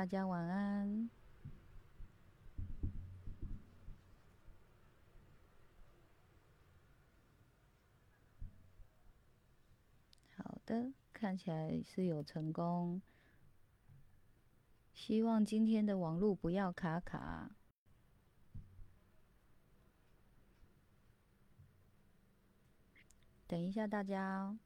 [0.00, 1.10] 大家晚安。
[10.38, 13.02] 好的，看起来是有成功。
[14.94, 17.50] 希望今天的网络不要卡卡。
[23.46, 24.56] 等一下，大家。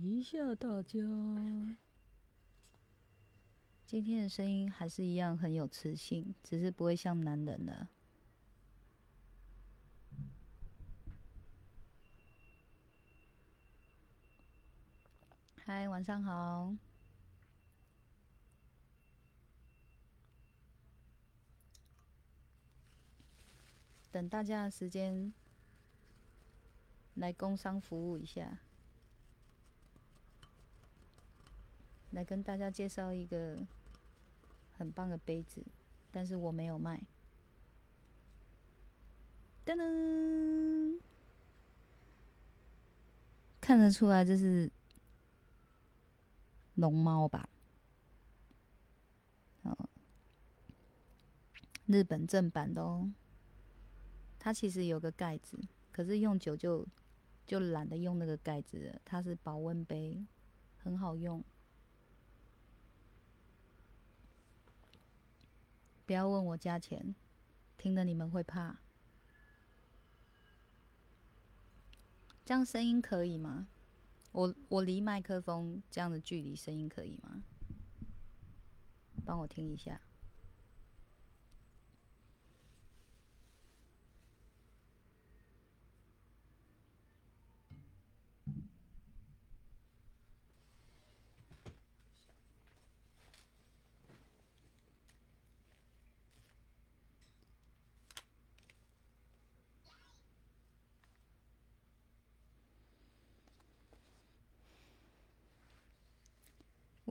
[0.00, 0.98] 一下，大家。
[3.84, 7.88] 今天的声音还是一样很有磁性，只是不会像男人了。
[15.64, 16.74] 嗨，晚上好。
[24.10, 25.32] 等大家的时间，
[27.14, 28.58] 来工商服务一下，
[32.12, 33.58] 来跟大家介绍一个
[34.78, 35.62] 很棒的杯子，
[36.10, 37.02] 但是我没有卖。
[39.64, 40.98] 噔噔，
[43.60, 44.70] 看得出来这是
[46.74, 47.48] 龙猫吧？
[49.62, 49.76] 哦，
[51.86, 53.10] 日本正版的哦。
[54.38, 55.56] 它其实有个盖子，
[55.92, 56.84] 可是用久就
[57.46, 59.00] 就懒得用那个盖子了。
[59.04, 60.20] 它是保温杯，
[60.78, 61.42] 很好用。
[66.12, 67.14] 不要问我价钱，
[67.78, 68.76] 听了你们会怕。
[72.44, 73.66] 这样声音可以吗？
[74.32, 77.42] 我我离麦克风这样的距离，声音可以吗？
[79.24, 80.02] 帮我听一下。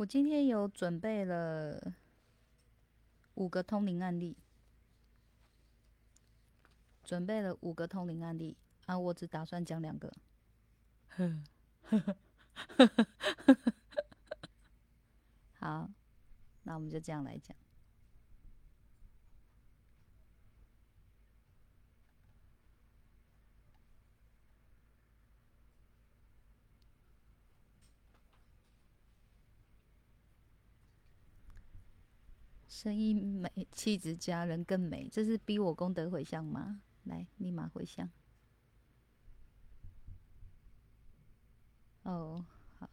[0.02, 1.94] 我今天有准备了
[3.36, 4.36] 五个通灵案例，
[7.04, 8.58] 准备了五个通灵案例
[8.88, 10.12] 啊，我只打算讲两个。
[15.60, 15.88] 好，
[16.64, 17.56] 那我们就这样来讲。
[32.82, 35.08] 声音美，气质佳，人更美。
[35.08, 36.82] 这是逼我功德回向吗？
[37.04, 38.10] 来，立马回向。
[42.02, 42.44] 哦，
[42.80, 42.90] 好。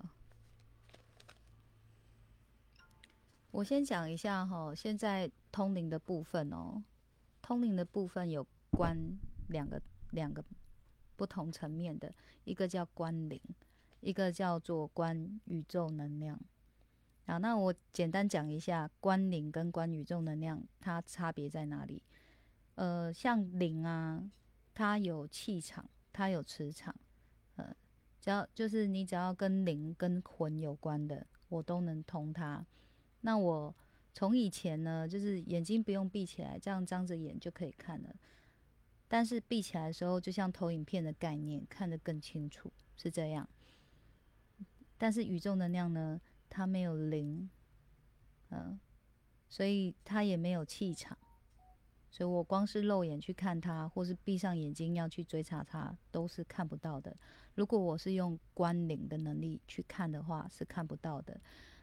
[3.50, 6.84] 我先讲一下哈，现在通灵的部分哦，
[7.41, 10.44] 通灵的部分有关两个两个
[11.16, 13.41] 不同层面的，一个叫关灵，
[14.00, 16.38] 一个叫做关宇宙能量。
[17.28, 22.02] 好，那我简单讲一下关灵跟关宇宙能量它差别在哪里？
[22.76, 24.30] 呃，像灵啊，
[24.72, 26.94] 它有气场，它有磁场，
[27.56, 27.76] 呃，
[28.18, 32.64] 只要就是你只要跟灵跟魂有关的，我都能通它。
[33.20, 33.76] 那我
[34.14, 38.08] 从以前呢，就是眼睛不用闭起来，这样张着眼就可以看了。
[39.06, 43.46] 但是闭起来的时候，就像投影片的概念，看得更清楚，是这样。
[44.96, 46.18] 但是宇宙能量呢？
[46.48, 47.48] 它没有灵，
[48.50, 48.78] 嗯，
[49.49, 51.17] 所以它也没有气场，
[52.11, 57.17] 所以我光是肉眼去看它，或是闭上眼睛要去追查它，都是看不到的。
[57.55, 61.40] 如果我是用观灵的能力去看的话，是看不到的。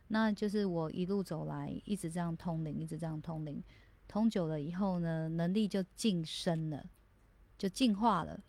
[0.07, 3.63] 那就是我一路走来，一直这样通灵，一直这样通灵，
[4.07, 6.85] 通久了以后呢，能力就晋升了，
[7.57, 8.39] 就进化了，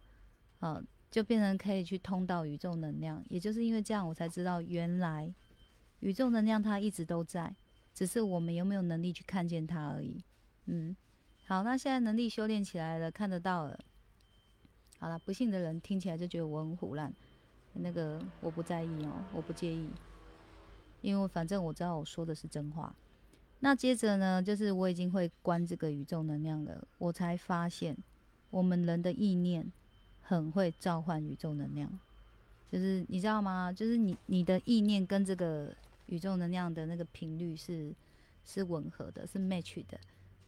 [0.61, 3.25] 嗯，就变成可以去通到宇宙能量。
[3.29, 5.35] 也就是因为这样，我才知道原来。
[6.01, 7.55] 宇宙能量它一直都在，
[7.95, 10.23] 只是我们有没有能力去看见它而已。
[10.67, 10.97] 嗯，
[11.47, 13.79] 好，那现在能力修炼起来了，看得到了。
[14.99, 17.13] 好了，不信的人听起来就觉得我很胡乱，
[17.75, 19.89] 那个我不在意哦，我不介意，
[21.03, 22.95] 因为反正我知道我说的是真话。
[23.61, 27.97] 那接着呢，就是我已经会关这个宇宙能量了，我才发现
[28.51, 29.71] 我们人的意念
[30.21, 31.99] 很会召唤宇宙能量，
[32.71, 33.73] 就是你知道吗？
[33.73, 35.75] 就是你你的意念跟这个
[36.07, 37.95] 宇宙能量的那个频率是
[38.45, 39.99] 是吻合的，是 match 的，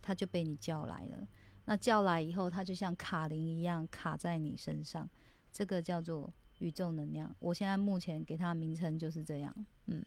[0.00, 1.28] 它就被你叫来了。
[1.64, 5.08] 那叫来以后，它就像卡铃一样卡在你身上，
[5.52, 7.34] 这个叫做宇宙能量。
[7.38, 9.54] 我现在目前给它名称就是这样，
[9.86, 10.04] 嗯。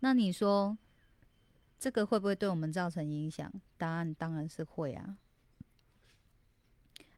[0.00, 0.76] 那你说？
[1.76, 3.52] 这个会不会对我们造成影响？
[3.76, 5.18] 答案当然是会啊。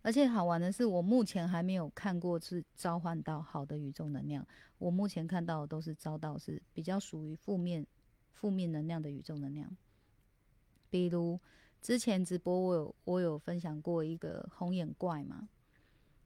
[0.06, 4.46] 而且好玩的是，我目前还没有看过是召唤到好的宇宙能量。
[4.78, 7.84] 我目前看到的都是遭到是比较属于负面、
[8.32, 9.76] 负面能量的宇宙能量。
[10.88, 11.40] 比如
[11.82, 15.48] 之前直播我有我有分享过一个红眼怪嘛，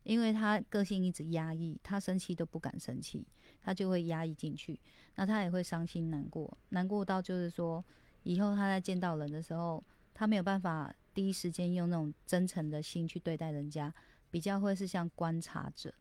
[0.02, 3.26] 因为他个性一直压抑，他生气都不敢生气，
[3.62, 4.78] 他就会压抑进去，
[5.14, 7.82] 那他也会伤心难过，难过到就是说。
[8.24, 13.92] 以后他在见到人的时候，他没有办法第一时间用那种真诚的心去对待人家，
[14.30, 15.94] 比较会是像观察者，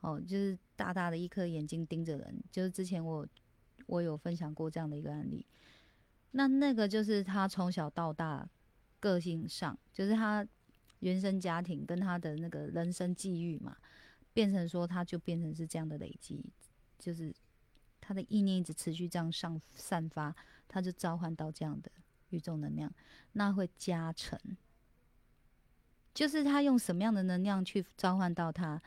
[0.00, 2.42] 哦，就是大大的一颗眼睛盯着人。
[2.50, 3.26] 就是之前我
[3.86, 5.46] 我有分享过这样的一个案例，
[6.32, 8.48] 那那个就是他从小到大
[8.98, 10.46] 个性上，就是他
[11.00, 13.76] 原生家庭跟他的那个人生际遇嘛，
[14.32, 16.44] 变成说他就变成是这样的累积，
[16.98, 17.34] 就是
[18.00, 20.34] 他的意念一直持续这样上散发。
[20.72, 21.90] 他就召唤到这样的
[22.30, 22.92] 宇宙能量，
[23.32, 24.38] 那会加成。
[26.12, 28.82] 就是他用什么样的能量去召唤到他，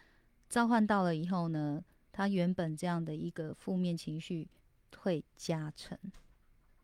[0.50, 4.50] 召唤到了以后呢，他原本这样的一个负面情绪
[4.98, 5.98] 会加成。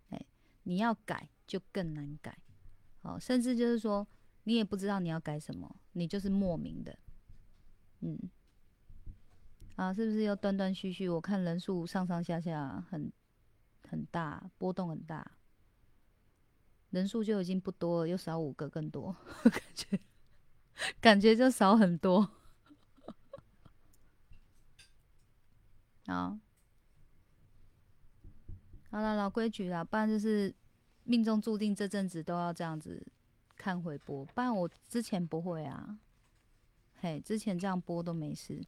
[0.09, 0.25] 哎，
[0.63, 2.37] 你要改就更难改，
[3.01, 4.07] 哦，甚至就是说
[4.43, 6.97] 你也不知道你要改什么，你就是莫名的，
[7.99, 8.17] 嗯，
[9.75, 11.09] 啊，是不是又断断续续？
[11.09, 13.11] 我看人数上上下下很。
[13.89, 15.31] 很大波动很大，
[16.91, 19.99] 人数就已经不多了，又少五个更多， 感觉
[20.99, 22.29] 感觉就少很多。
[26.07, 26.37] 好，
[28.89, 30.53] 好了，老规矩啦，不然就是
[31.03, 33.05] 命中注定这阵子都要这样子
[33.55, 35.99] 看回播，不然我之前不会啊，
[37.01, 38.59] 嘿，之前这样播都没事。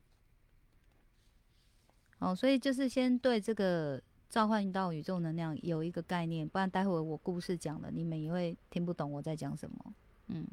[2.19, 4.01] 哦，所以就是先对这个。
[4.31, 9.93] 召唤到宇宙能量有一个概念，不然待会我故事讲了，你们也会听不懂我在讲什么。
[10.27, 10.47] 嗯，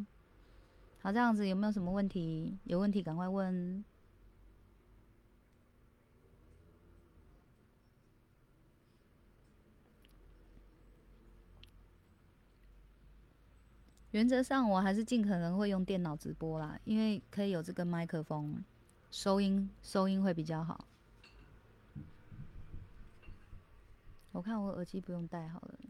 [1.00, 2.58] 好，这样子有没有什么问题？
[2.64, 3.84] 有问题赶快问。
[14.10, 18.64] 原则上我还是尽可能会用电脑直播啦，因为可以有这个麦克风，
[19.12, 20.84] 收音收音会比较好。
[24.38, 25.80] 我看我耳机不用戴好了，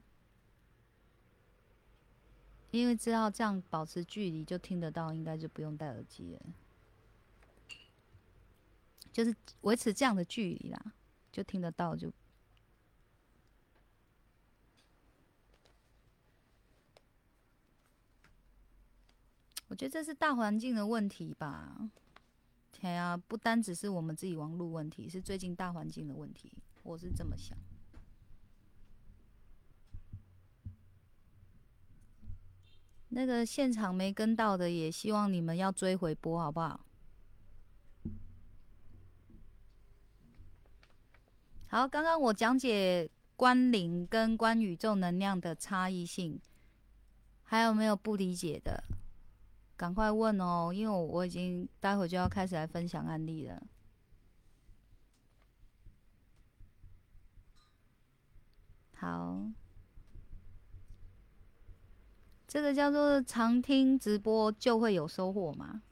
[2.70, 6.40] 因为知道这样保持距离就听得到，应该就不用戴耳机了。
[9.12, 10.94] 就是维持这样的距离啦，
[11.30, 12.10] 就听得到就。
[19.66, 21.90] 我觉得这是大环境的问题吧。
[22.72, 26.50] 天啊，不单只是我们自己网络问题，是最近大环境的问题，
[26.82, 27.58] 我是这么想。
[33.10, 36.81] 那个现场没跟到的，也希望你们要追回播，好不好？
[41.69, 46.41] 好，刚刚我讲解关灵跟关宇宙能量的差异性，
[47.43, 48.84] 还有没有不理解的？
[49.77, 53.62] 赶快问哦，因为我我已经待会就要开始来分享案例了。
[58.94, 59.46] 好。
[62.48, 65.82] 这个叫做常听直播就会有收获吗？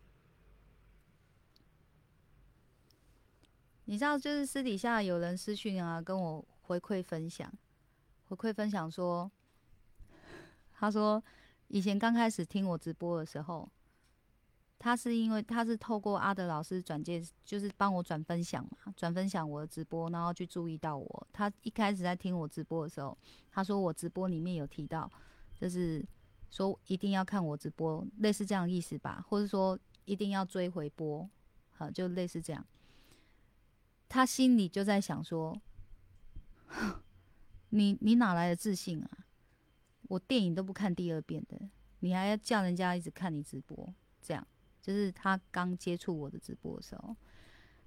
[3.84, 7.52] 你知道，就是私底下有人私讯啊，跟我回馈分享，
[8.28, 9.30] 回馈分享说，
[10.72, 11.22] 他说
[11.68, 13.70] 以前刚开始听我直播的时候，
[14.78, 21.26] 他是因为他是透过阿德老师转介，就是帮我转分享嘛，转分享我的直播，然后去注意到我。
[21.34, 23.16] 他一开始在听我直播的时候，
[23.50, 25.12] 他说我直播里面有提到，
[25.54, 26.02] 就是。
[26.50, 31.28] 说一定要看我直播，类似这样意思吧，或者说一定要追回播，
[31.70, 32.64] 好，就类似这样。
[34.08, 35.60] 他心里就在想说
[37.70, 39.10] ：“你你哪来的自信啊？
[40.08, 41.60] 我电影都不看第二遍的，
[41.98, 43.92] 你还要叫人家一直看你直播？
[44.22, 44.46] 这样
[44.80, 47.16] 就是他刚接触我的直播的时候。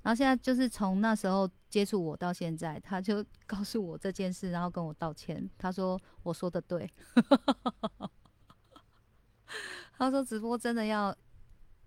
[0.02, 5.50] 然后现在就是从那时候接触我到现在，他就 告诉我这件事，然后跟我道歉。
[5.58, 6.90] 他说我说的对，
[9.98, 11.16] 他说直播真的要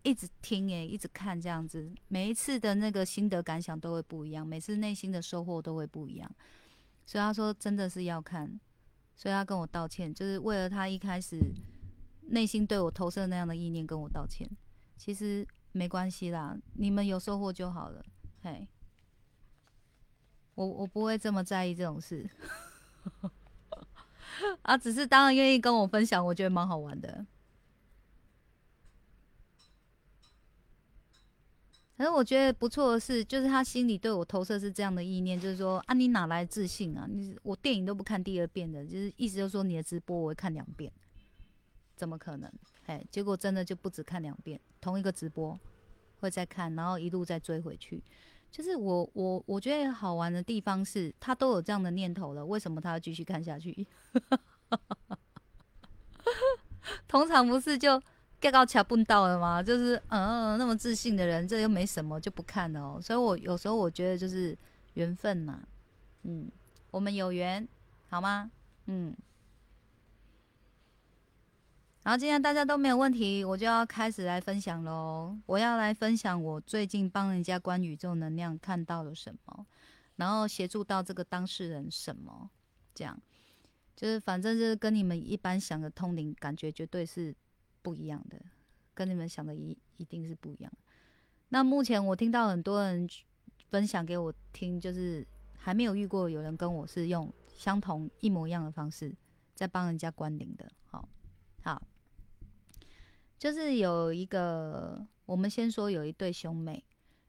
[0.03, 6.31] 一直听诶，一直看这样子，每一次的那个心得感想都会不一样，每次内心的收获都会不一样。
[7.07, 8.61] 所以他说真的是要看，
[9.17, 11.39] 所以他跟我道歉，就是为了他一开始
[12.29, 14.49] 内心对我投射那样的意念跟我道歉。
[14.97, 15.47] 其实。
[15.75, 18.05] 没关系啦，你们有收获就好了。
[18.43, 18.69] 嘿，
[20.55, 22.29] 我我不会这么在意这种事。
[24.61, 27.25] 啊，只是当然愿意跟我分享，我觉得蛮好玩的。
[32.03, 37.07] 可是我觉得不错的是，就是他心里对我投射是这样的意念，就是说啊，你哪来自信啊？
[37.09, 40.93] 你我电影都不看第二遍的，就是意思就是说你的直播我会看两遍，
[41.95, 42.53] 怎么可能？
[42.87, 45.57] 哎，结果真的就不止看两遍，同一个直播
[46.19, 48.03] 会再看，然后一路再追回去。
[48.51, 53.87] 就是我我我觉得好玩的地方是，他都有这样的念头了，为什么他要继续看下去？
[57.07, 58.03] 通常不是就
[58.43, 59.63] get 到卡蹦到了吗？
[59.63, 63.01] 就是嗯，那么自信的人，这又没什么，就不看了哦。
[63.01, 64.59] 所以我有时候我觉得就是
[64.95, 65.61] 缘分呐，
[66.25, 66.51] 嗯，
[66.91, 67.67] 我们有缘，
[68.09, 68.51] 好吗？
[68.87, 69.17] 嗯。
[72.03, 75.39] 然后今天大家都没有问题，我就要开始来分享喽。
[75.47, 79.65] 我要来分享我最近帮人家关宇宙能量看到了什么，
[80.17, 82.51] 然后协助到这个当事人什么，
[82.93, 83.17] 这样
[83.95, 87.33] 就是反正就是跟你们一般想的通灵感觉绝对是
[87.83, 88.41] 不一样的，
[88.95, 90.73] 跟你们想的一一定是不一样。
[91.49, 93.09] 那目前我听到很多人
[93.69, 99.15] 分享给我听，就是还没有遇过有人跟我是用相同一模一样的方式
[99.55, 100.71] 在帮人家关灵的。
[100.87, 101.09] 好，
[101.63, 101.83] 好。
[103.39, 106.85] 就是有一个，我们先说有一对兄妹，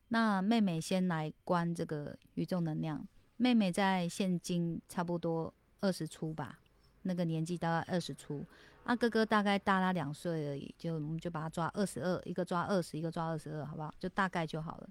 [0.10, 3.08] 那妹妹先来关这个宇宙能量。
[3.36, 6.60] 妹妹在现今差不多二十出吧，
[7.04, 8.46] 那个年纪大概二十出。
[8.84, 13.94] 啊，哥哥大概大他两岁而已，就我们就把他抓二十二，一个抓二十，一个抓二十二，好不好？
[14.00, 14.90] 就大概就好了。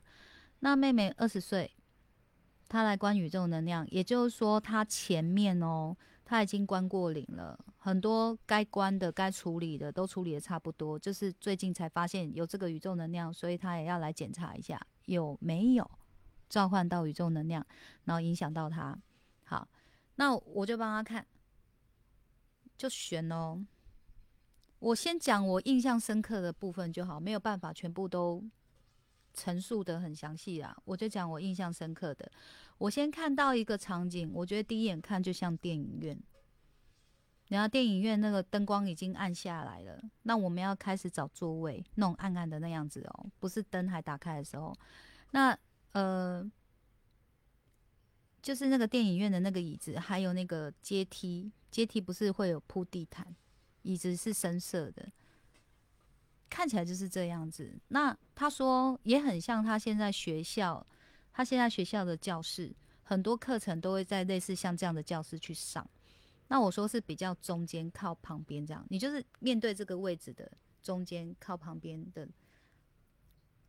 [0.61, 1.71] 那妹妹二十岁，
[2.69, 5.97] 她来关宇宙能量，也就是说她前面哦。
[6.25, 15.91] 他已经关过领了，很多该关的、该处理的都处理的差不多，就是最近才发现有这个宇宙能量，所以他也要来检查一下有没有
[16.49, 17.67] 召唤到宇宙能量，
[18.05, 18.97] 然后影响到他。
[19.45, 19.69] 好，
[20.15, 21.27] 那我就帮他看，
[22.83, 23.65] 就选哦。
[24.81, 28.43] 我先讲我印象深刻的部分就好，没有办法全部都
[29.33, 32.29] 陈述的很详细啊，我就讲我印象深刻的。
[32.79, 36.21] 我先看到一个场景，我觉得第一眼看就像电影院。
[37.47, 44.75] 然后电影院那个灯光已经暗下来了，那我们要开始找座位，那种暗暗的那样子哦，不是灯还打开的时候。
[45.31, 45.57] 那
[45.93, 46.51] 呃，
[48.43, 53.35] 就是那个电影院的那个椅子，还有那个阶梯，阶梯不是会有铺地毯，
[53.83, 55.11] 椅子是深色的，
[56.51, 57.73] 看起来就是这样子。
[57.89, 60.87] 那他说也很像他现在学校。
[61.35, 62.71] 他现在学校的教室
[63.03, 65.89] 很多课程都会在类似像这样的教室去上。
[66.49, 72.29] 那我说是比较中间靠旁边这样，你就是面对这个位置的中间靠旁边的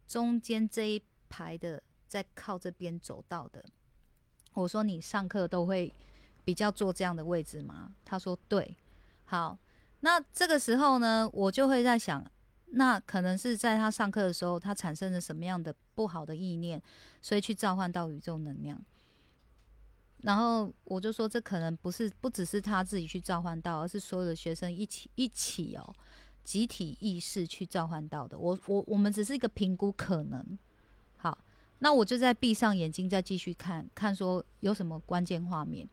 [0.06, 3.64] 中间这一排的，在靠这边走道的。
[4.62, 5.94] 我说你上课都会
[6.44, 7.94] 比较坐这样的位置吗？
[8.04, 8.76] 他说对。
[9.26, 9.58] 好，
[10.02, 12.24] 那这个时候呢，我就会在想。
[12.76, 16.82] 那可能是在他上课的时候，他产生了什么样的不好的意念，
[17.22, 18.80] 所以去召唤到宇宙能量。
[20.24, 25.94] 然后我就说，这可能不是不只是他自己去召唤到，而是所有的学生一起一起哦，
[26.44, 28.38] 集体意识去召唤到的。
[28.38, 30.58] 我我我们只是一个评估可能。
[31.84, 35.86] 那我就在闭上眼睛再继续看看说有什么关键画面。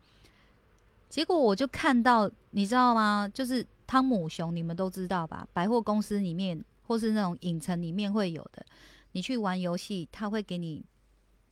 [1.09, 3.29] 结果我就看到，你知道吗？
[3.33, 5.45] 就是汤姆熊，你们都知道吧？
[5.51, 6.63] 百货公司里面。
[6.83, 8.65] 或是那种影城里面会有的，
[9.13, 10.83] 你去玩游戏，他会给你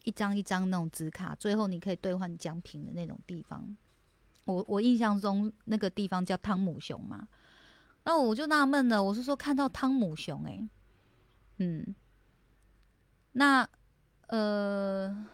[0.04, 3.78] 一张一张那种纸卡，最后你可以兑换奖品的那种地方。
[4.44, 7.26] 我我印象中那个地方叫汤姆熊嘛，
[8.04, 10.68] 那我就纳闷了，我是说看到汤姆熊，诶，
[11.60, 11.96] 嗯，
[13.32, 13.66] 那
[14.30, 15.28] 呃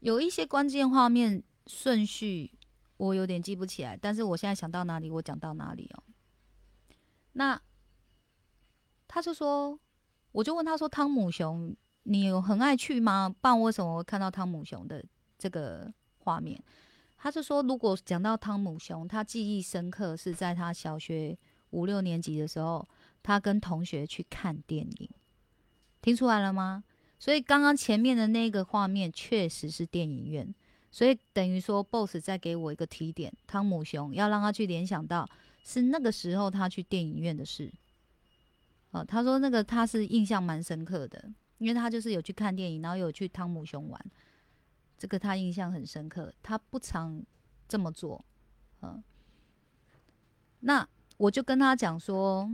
[0.00, 2.50] 有一些关键画面顺序
[2.96, 6.02] 我有点记不起来，但是我现在想到哪里我讲到哪里哦。
[7.32, 7.60] 那
[9.08, 9.78] 他就说，
[10.30, 11.74] 我就问他说：“汤姆熊，
[12.04, 13.28] 你有很爱去吗？
[13.28, 15.04] 不然为什么会看到汤姆熊的
[15.38, 16.62] 这个画面？”
[17.16, 21.38] 他就说：“如果讲到汤姆熊，他记忆深刻是在他小学
[21.70, 22.88] 五六年级的时候，
[23.22, 25.10] 他跟同学去看电影，
[26.02, 26.84] 听出来了吗？
[27.18, 30.52] 所以刚刚前面的那个画面确实是电影院，
[30.90, 35.26] 所以等于说 BOSS 在给我一个提点，汤姆熊要让他去联想到
[35.62, 37.72] 是那个时候他去电影院的事。
[38.90, 44.04] 哦，他说那个他是印象蛮深刻的，因为他就是有去看电影，然后有去汤姆熊玩，
[44.98, 46.34] 这个他印象很深刻。
[46.42, 47.24] 他不常
[47.68, 48.22] 这么做，
[48.82, 49.02] 嗯，
[50.60, 52.52] 那我就跟他讲说，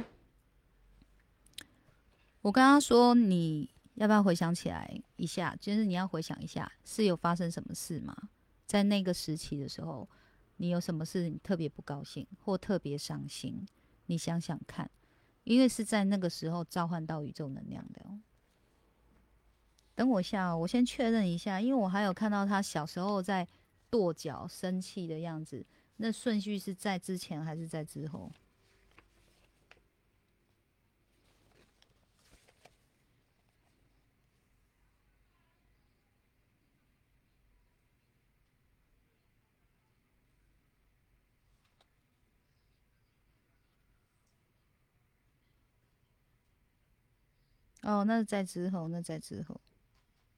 [2.42, 3.71] 我跟他说你。
[3.95, 5.57] 要不要回想起来一下？
[5.61, 8.16] 就是你要回想一下，是有发生什么事吗？
[8.64, 10.09] 在那个时期的时候，
[10.59, 13.66] 你有什么事你特别不高兴或特别伤心？
[14.07, 14.88] 你想想看，
[15.42, 18.00] 因为是在那个时候召唤到宇宙能量的。
[19.97, 23.49] 等我一下，我先确认一下，因为我还有看到他小时候在
[23.90, 25.66] 跺脚、生气的样子，
[25.97, 28.30] 那顺序是在之前还是在之后？
[47.88, 49.59] 哦，那在之后，那在之后，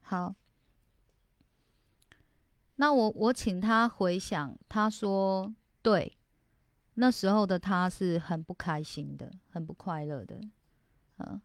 [0.02, 0.36] 好。
[2.76, 5.52] 那我我请他回想，他说
[5.82, 6.16] 对，
[6.94, 10.40] 那时候的他是很不开心的，很不快乐的，
[11.16, 11.42] 嗯。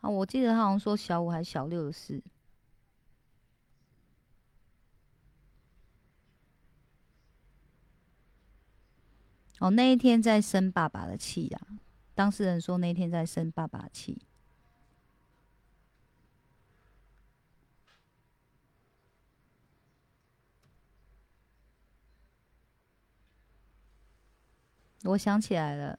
[0.00, 2.22] 啊，我记得他好像说小五还是小六的事。
[9.58, 11.60] 哦，那一天在生爸爸的气呀。
[12.14, 14.22] 当事人说那天在生爸爸气，
[25.02, 25.98] 我想起来了，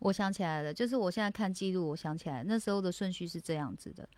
[0.00, 4.08] 我想起来了，就是我现在看记录，我想起来那时候的顺序是这样子的，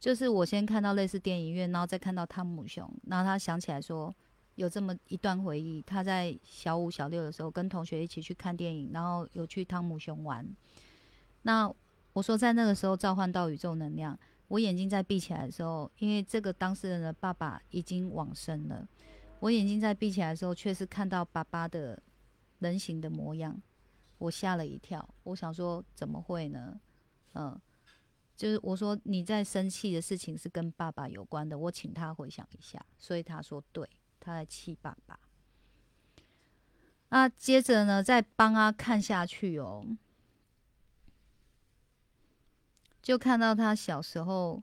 [0.00, 4.14] 就是我先看到类似电影院，然后再看到汤姆熊，然后他想起来说。
[4.60, 10.46] 有这么一段回忆，他在小五、小六的时候跟同学一起去看电影，然后有去汤姆熊玩。
[11.40, 11.72] 那
[12.12, 14.18] 我说在那个时候召唤到宇宙能量，
[14.48, 18.86] 我眼睛在闭起来的时候，因为这个当事人的爸爸已经往生了，
[19.38, 21.98] 我眼睛在闭起来的时候，却是看到爸爸的
[22.58, 23.58] 人形的模样，
[24.18, 25.08] 我吓了一跳。
[25.22, 26.78] 我想说怎么会呢？
[27.32, 27.58] 嗯，
[28.36, 33.88] 就是我说你在生气的事情是跟爸爸有关的，我请他回想一下，所以他说对。
[34.20, 35.18] 他在气爸爸，
[37.08, 39.84] 那接着呢，再帮他看下去哦，
[43.02, 44.62] 就看到他小时候，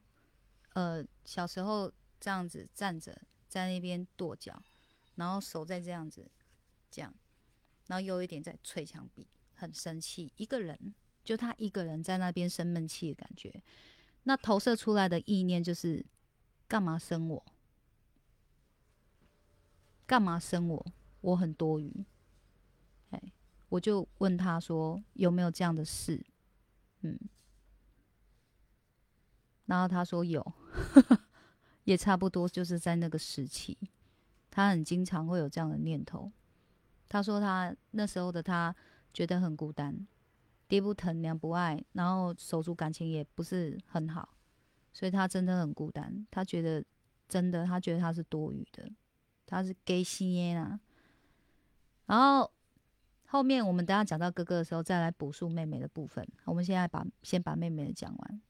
[0.73, 4.63] 呃，小时候这样子站着，在那边跺脚，
[5.15, 6.29] 然后手在这样子，
[6.91, 7.13] 这样，
[7.87, 10.93] 然后有一点在捶墙壁，很生气，一个人，
[11.23, 13.61] 就他一个人在那边生闷气的感觉，
[14.23, 16.05] 那投射出来的意念就是，
[16.67, 17.45] 干嘛生我？
[20.07, 20.85] 干嘛生我？
[21.21, 22.05] 我很多余。
[23.11, 23.21] 哎，
[23.69, 26.25] 我就问他说有没有这样的事？
[27.01, 27.19] 嗯，
[29.65, 30.53] 然后他说有，
[31.83, 33.77] 也差不多就是在那个时期，
[34.49, 36.31] 他很经常会有这样的念头。
[37.09, 38.73] 他说他那时候的他
[39.13, 40.07] 觉得很孤单，
[40.67, 44.29] 爹不疼娘不爱，然后手足感情也不是很好，
[44.93, 46.25] 所以他真的很孤单。
[46.31, 46.83] 他觉得
[47.27, 48.89] 真的，他觉得他是多余的。
[49.47, 50.79] 他是 gay 心啊，
[52.05, 52.51] 然后
[53.25, 56.27] 后面我们等下讲到哥哥的时候，再来补述妹妹的部分。
[56.43, 58.41] 我们现在把先把妹妹的讲完，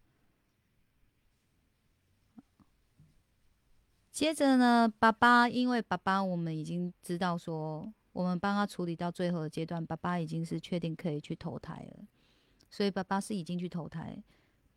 [4.11, 12.07] 接着呢，爸爸因为爸爸我们已经知道说，我们帮他处理到最后的阶段，爸爸已经是确定可以去投胎了，
[12.71, 14.23] 所以爸爸是已经去投胎，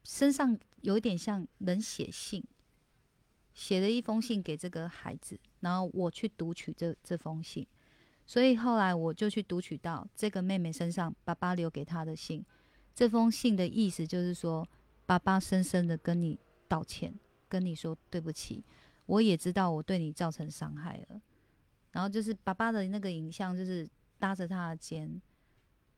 [0.04, 2.44] 身上有一点像冷血性。
[3.54, 7.66] 写了一封信给这个孩子，然后我去读取这这封信，
[8.26, 12.44] 所以后来我就去读取到这个妹妹身上爸爸留给她的信。
[12.94, 14.66] 这封信的意思就是说，
[15.06, 17.14] 爸爸深深的跟你道歉，
[17.48, 18.64] 跟你说对不起。
[19.06, 21.20] 我也知道我对你造成伤害了。
[21.92, 25.20] 然后就是爸爸的那个影像，就是搭着他的肩，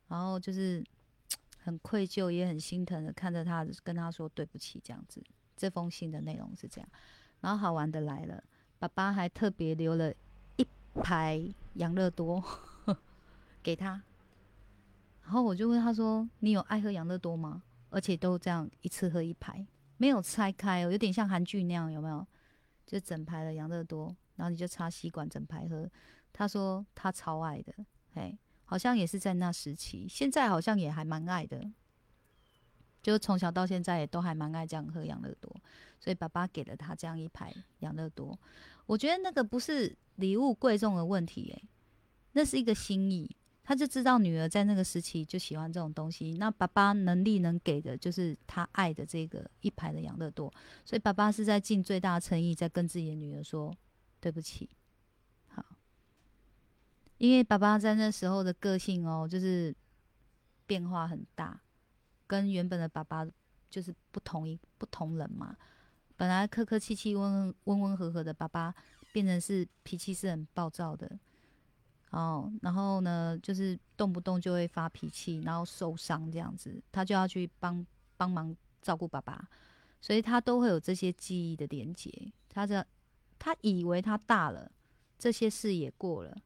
[0.07, 0.83] 然后就是
[1.61, 5.21] 很愧疚，也很心疼的看着他，跟他说对不起这样子。
[5.55, 6.89] 这封信的内容是这样。
[7.43, 8.41] 然后好玩的来了，
[8.79, 10.13] 爸爸还特别留了
[10.55, 12.41] 一排养乐多
[13.61, 14.01] 给他。
[15.23, 17.61] 然后我就问他说：“你有爱喝养乐多吗？
[17.89, 22.25] 而且都这样一次喝一排，没有拆开，有点像韩剧那样，有没有？
[22.85, 25.89] 就整排的养乐多，然后你就插吸管整排喝。”
[26.31, 27.73] 他说他超爱的，
[28.13, 31.61] 哎，好像也是在那时期，现在好像也还蛮爱的。
[33.01, 35.53] 就从小到现在也都还蛮爱这样喝养乐多，
[36.03, 38.37] 所以爸爸给了他这样一排养乐多。
[38.85, 41.63] 我觉得那个不是礼物贵重的问题，诶，
[42.33, 43.33] 那是一个心意。
[43.63, 53.73] 他就知道女儿在那个时期就喜欢这种东西，那爸爸能力能给的就是他爱的这个一排的养乐多，所以爸爸是在尽最大诚意在跟自己的女儿说
[54.19, 54.69] 对不起。
[55.47, 55.63] 好，
[57.17, 59.73] 因为爸爸在那时候的个性哦，就是
[60.65, 61.61] 变化很大，
[62.27, 63.25] 跟原本的爸爸
[63.69, 65.55] 就是不同一不同人嘛。
[66.23, 68.73] 本来客客气气、温温温和和的爸爸，
[69.11, 71.19] 变成是脾气是很暴躁的。
[72.11, 79.45] 哦，然后呢，就是动不动就会发脾气，然后受伤这样子，他就要去帮帮忙照顾爸爸，
[79.99, 82.09] 所以他都会有这些记忆的连接。
[82.47, 82.87] 他这
[83.37, 84.71] 他以为他大了，
[85.19, 86.37] 这些事也过了，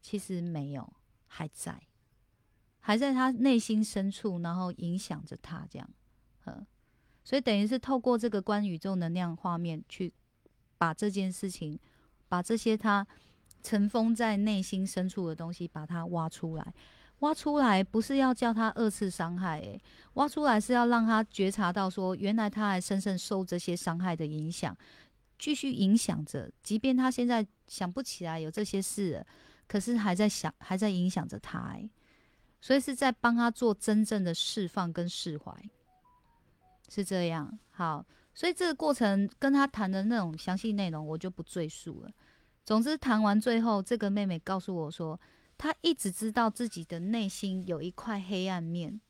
[0.00, 0.90] 其实没有，
[1.26, 1.78] 还在，
[2.80, 5.86] 还在他内心深处，然后影响着他这样，
[7.24, 10.12] 所以等于是透过这个关宇宙能量画面去
[10.78, 11.78] 把这件事情，
[12.28, 13.06] 把这些他。
[13.64, 16.74] 尘封在内心深处的东西，把它挖出来。
[17.20, 19.80] 挖出来不是要叫他二次伤害，诶，
[20.14, 24.76] 挖出来是要让他觉察到，说原来他还深深受这些伤害的影响，
[25.38, 26.50] 继续影响着。
[26.60, 29.24] 即便他现在想不起来有这些事，
[29.68, 31.60] 可是还在想，还在影响着他。
[31.74, 31.88] 诶，
[32.60, 35.54] 所以是在帮他做真正的释放跟释怀，
[36.92, 37.58] 是这样。
[37.70, 42.10] 好，所以这个过程跟他谈的那种详细内容，我就不赘述了。
[42.66, 45.18] 总之，谈完最后，这个妹妹告诉我说，
[45.56, 49.00] 她一直知道自己的内心有一块黑暗面，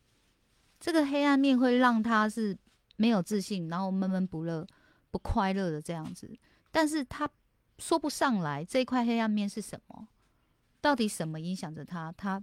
[0.78, 2.56] 这个黑暗面会让她是
[2.96, 4.64] 没有自信，然后闷闷不乐、
[5.10, 6.30] 不快乐的这样子。
[6.70, 7.28] 但是她
[7.78, 10.06] 说不上来这一块黑暗面是什么，
[10.80, 12.42] 到底什么影响着她，她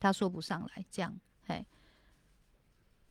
[0.00, 0.84] 她说不上来。
[0.90, 1.64] 这样，嘿。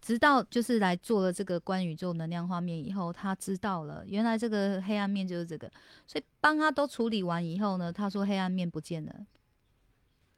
[0.01, 5.71] 直到就是来做了这个关宇宙能量画面以后，他知道了原来这个黑暗面就是这个，
[6.07, 9.25] 所以帮他都处理完以后呢，他说黑暗面不见了，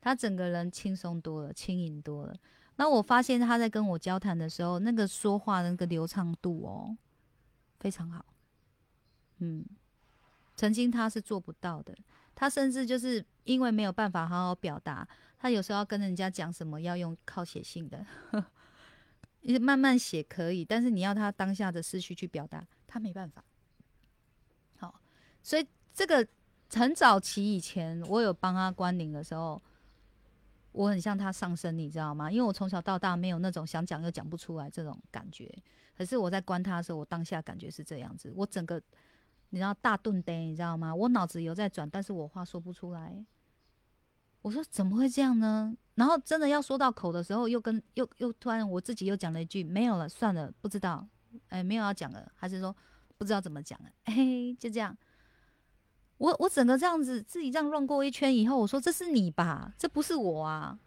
[0.01, 2.35] 他整个人轻松多了，轻盈多了。
[2.75, 6.97] 那我发现他在跟我交谈的时候，那个说话的那个流畅度哦，
[7.79, 8.25] 非常好。
[9.37, 9.63] 嗯，
[10.55, 11.95] 曾经他是做不到的，
[12.35, 15.07] 他甚至就是因为没有办法好好表达，
[15.39, 18.05] 他有时候要跟人家讲什么，要用靠写信的。
[19.59, 23.43] 慢慢写可以，但是你要他当下的思绪去表达，他没办法。
[24.77, 24.99] 好，
[25.41, 26.25] 所以这个
[26.73, 29.61] 很早期以前，我有帮他关灵的时候，
[30.71, 32.31] 我很像他上身，你知道吗？
[32.31, 35.53] 因为我从小到大没有那种想讲又讲不出来这种感觉。
[35.95, 38.81] 可是我在关他的时候，我当下感觉是这样子，我整个
[39.49, 40.95] 你知道大顿呆，你知道吗？
[40.95, 43.25] 我脑子有在转，但是我话说不出来。
[44.41, 45.77] 我说怎么会这样呢？
[45.95, 51.07] 然后真的要说到口的时候，又跟又又突然我自己又讲了一句没有了，算了，不知道，
[51.49, 52.75] 哎，没有要讲了，还是说
[53.17, 54.97] 不知道怎么讲了， 嘿，就这样。
[56.17, 60.79] 我我整个这样子自己这样乱过一圈以后，我说这是你吧，这不是我啊，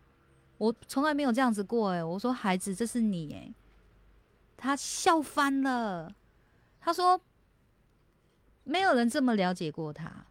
[0.59, 2.03] 我从来没有这样子过哎。
[2.03, 3.55] 我说孩子，这是你哎，
[4.57, 6.15] 他笑翻了，
[6.81, 7.21] 他说
[8.65, 10.26] 没有人这么了解过他。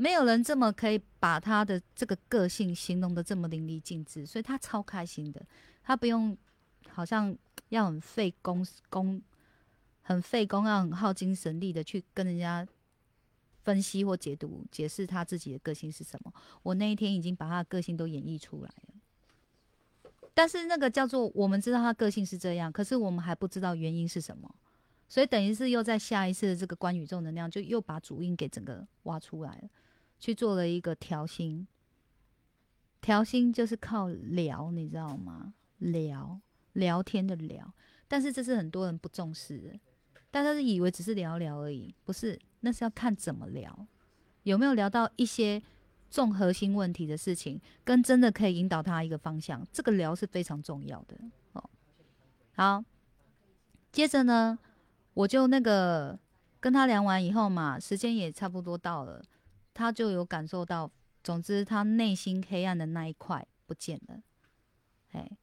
[0.00, 5.44] 没有人这么可以把他的这个个性形容的这么淋漓尽致，所以他超开心的。
[5.82, 6.38] 他不用
[6.88, 7.36] 好像
[7.70, 9.20] 要很费功功，
[10.02, 12.64] 很费功，要很耗精神力的去跟人家
[13.64, 16.32] 分析或解读、解释他自己的个性是什么。
[16.62, 24.54] 我那一天已经把他的个性都演绎出来了，但是那个叫做我们知道他个性是这样，可是我们还不知道原因是什么，
[25.08, 29.68] 所以等于是又在下一次的这个关宇宙能量，就又把主因给整个挖出来了。
[30.18, 31.66] 去做了一个调心，
[33.00, 35.54] 调心就是靠聊，你知道吗？
[35.78, 36.40] 聊
[36.72, 37.72] 聊天的聊，
[38.08, 39.78] 但是这是很多人不重视的，
[40.30, 43.86] 大家是以为只是聊聊而已，不是，那是要看怎么聊，
[44.42, 45.62] 有没有聊到一些
[46.10, 51.16] 重核心问题的事情，跟真的可以引导他一个方向，这个聊是非常重要的
[51.52, 51.70] 哦。
[52.54, 52.84] 好，
[53.92, 54.58] 接着呢，
[55.14, 56.18] 我就那个
[56.58, 59.22] 跟他聊完以后嘛，时间也差不多到了。
[59.78, 60.90] 他就有感受到，
[61.22, 64.20] 总之他内心黑暗的那一块不见了，
[65.12, 65.38] 哎，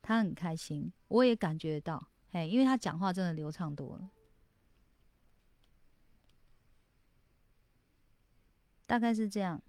[0.00, 4.10] 他很开心，我也感觉到，哎，因为他讲话真的流畅多了，
[8.86, 9.60] 大概是这样。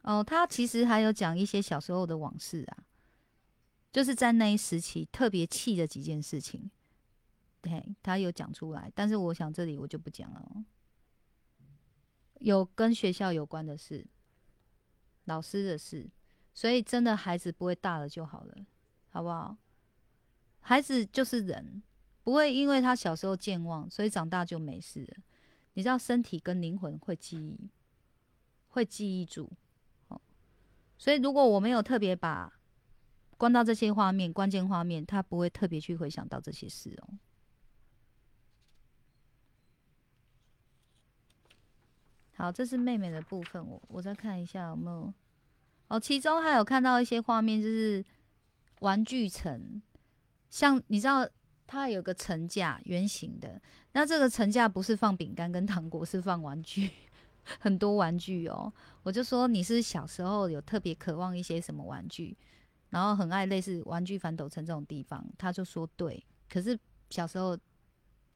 [0.00, 2.86] 哦，他其实还有讲一些小时候的往事啊，
[3.92, 6.70] 就是在那一时期特别气的几件事情。
[7.60, 10.64] 对，他有讲出来，但是我想这里我就不讲了。
[12.40, 14.06] 有跟学校有关的事，
[15.24, 16.08] 老师的事，
[16.54, 18.54] 所以真的孩子不会大了就好了，
[19.08, 19.56] 好不好？
[20.60, 21.82] 孩子就是人，
[22.22, 25.04] 不会因为他小时候健忘，所以长大就没事。
[25.74, 27.70] 你知道身体跟灵魂会记忆，
[28.68, 29.50] 会记忆住。
[30.08, 30.20] 哦，
[30.96, 32.52] 所以如果我没有特别把
[33.36, 37.14] 关到这些画面、关键画面，他不会特别去回想到这些事哦。
[42.38, 45.12] 好，这是妹妹的部分，我我再看一下有没有
[45.88, 45.98] 哦。
[45.98, 48.02] 其中还有看到一些画面，就是
[48.78, 49.82] 玩具城，
[50.48, 51.28] 像你知道
[51.66, 56.88] 它有个层架，圆形的，那这个层架不是放饼干跟糖果，是放玩具，
[57.58, 58.72] 很多玩具哦。
[59.02, 62.36] 我就说你是小时候有特别渴望一些什么玩具？
[62.90, 66.24] 然后很爱类似玩具反斗城这种地方，他就说对。
[66.48, 66.78] 可是
[67.10, 67.58] 小时候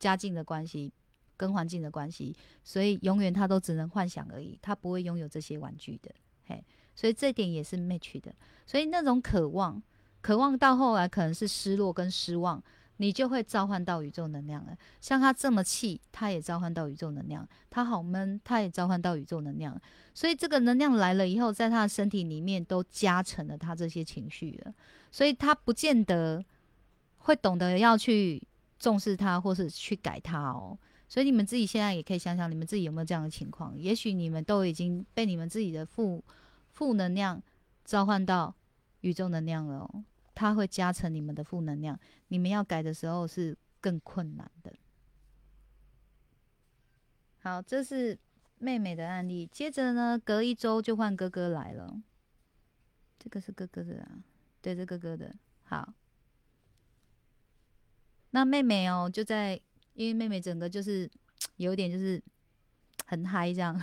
[0.01, 0.93] 家境的关系
[1.37, 6.11] 跟环境的关系，所以永远他都只能幻想而已，他不会拥有这些玩具的。
[6.47, 6.65] 嘿，
[6.95, 8.35] 所以这点也是 match 的。
[8.67, 9.83] 所以那种渴望，
[10.21, 12.63] 渴望到后来可能是失落跟失望。
[12.99, 14.77] 你就会召唤到宇宙能量了。
[15.01, 19.81] 像他这么气，他也召唤到宇宙能量；他好闷，他也召唤到宇宙能量。
[20.15, 24.73] 所以这个能量来了以后，在他的身体里面都加成了他这些情绪了。
[25.11, 26.45] 所以他不见得
[27.17, 28.41] 会懂得要去
[28.79, 30.79] 重视他，或是去改他哦。
[31.13, 33.79] 所以你们自己现在也可以想想，你们自己有没有这样的情况？
[33.79, 36.25] 也许你们都已经被你们自己的负
[36.71, 37.39] 负能量
[37.85, 38.55] 召唤到
[39.03, 40.05] 宇宙能量了哦。
[40.35, 44.73] 它会加成你们的负能量，你们要改的时候是更困难的。
[47.41, 48.19] 好，这是
[48.57, 49.47] 妹妹的案例。
[49.47, 52.01] 接着呢，隔一周就换哥哥来了。
[53.19, 54.25] 这个是哥哥的啊，
[54.63, 55.35] 对，这哥哥的。
[55.65, 55.93] 好，
[58.31, 59.61] 那妹妹哦，就在
[59.95, 61.11] 因为妹妹整个就是
[61.57, 62.23] 有点就是
[63.07, 63.79] 很嗨这样，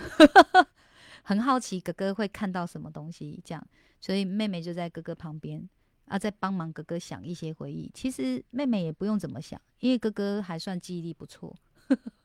[1.23, 3.67] 很好奇哥哥会看到什么东西这样，
[3.99, 5.69] 所以妹妹就在哥哥旁边。
[6.05, 7.87] 啊，在帮忙哥哥想一些回忆。
[7.93, 11.55] 其实妹妹也不用怎么想，因为哥哥还算记忆力不错。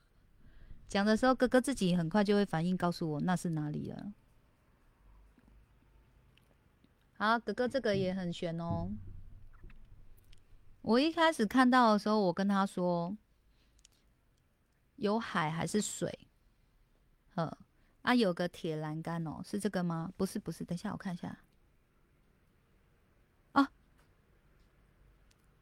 [0.89, 4.15] 讲的时候，哥哥自己很快就会反应，告诉我那是哪里了。
[7.19, 8.91] 好，哥哥这个也很悬哦。
[10.81, 13.15] 我一开始看到的时候，我跟他说
[14.97, 16.27] 有海还是水？
[17.35, 17.59] 呃，
[18.03, 20.13] 啊，有个铁栏杆哦，是这个吗？
[20.17, 21.39] 不是，不是，等一下我看一下。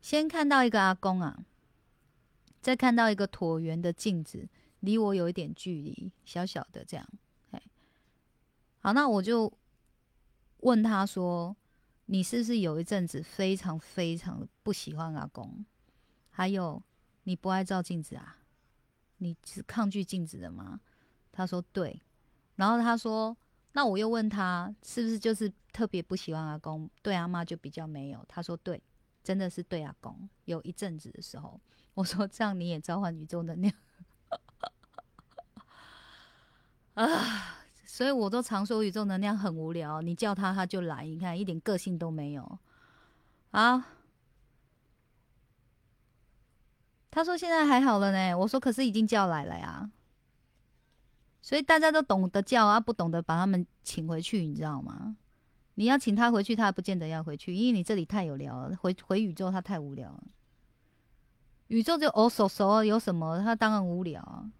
[0.02, 1.46] 先看到一个阿公啊，
[2.60, 4.48] 再看到一个椭圆的镜子，
[4.80, 7.08] 离我有一点距离，小小的这样。
[7.52, 7.62] 哎，
[8.80, 9.50] 好，那我就
[10.58, 11.56] 问他说
[12.06, 15.64] ：“你是不是有一阵子非常非常不喜欢阿公？
[16.30, 16.82] 还有，
[17.22, 18.38] 你不爱照镜子啊？
[19.22, 20.80] 你是抗拒镜子的吗？”
[21.32, 22.02] 他说：“对。”
[22.56, 23.34] 然后他说
[23.72, 26.90] ：“那我又问他，是不是就是特别不喜欢阿公？
[27.00, 28.82] 对阿妈就比较没有？”他说：“对。”
[29.24, 31.60] 真的是对阿公有一阵子的时候，
[31.94, 33.72] 我说这样你也召唤宇宙能量
[36.94, 37.56] 啊，
[37.86, 42.58] 所以我都常说宇宙能量很无聊，你叫他他就来，你看一点个性都没有
[43.52, 43.86] 啊。
[47.12, 49.90] 他说现在还好了呢，我说可是已经叫来了呀，
[51.42, 55.14] 所以大家都懂得叫啊，不懂得把他们请回去，你知道吗？
[55.74, 58.74] 你要请他回去，他不见得要回去，因为你这里太有聊了。
[58.76, 60.24] 回回宇宙，他太无聊了。
[61.68, 63.38] 宇宙就哦，熟熟有什么？
[63.40, 64.50] 他当然无聊啊。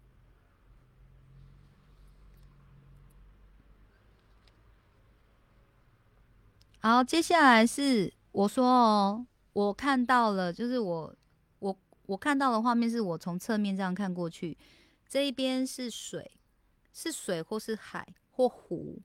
[6.79, 11.15] 好，接下来是我说哦，我看到了，就是我
[12.05, 14.57] 我看到的画面是我从侧面这样看过去，
[15.07, 16.31] 这一边是水，
[16.91, 19.01] 是水或是海或湖。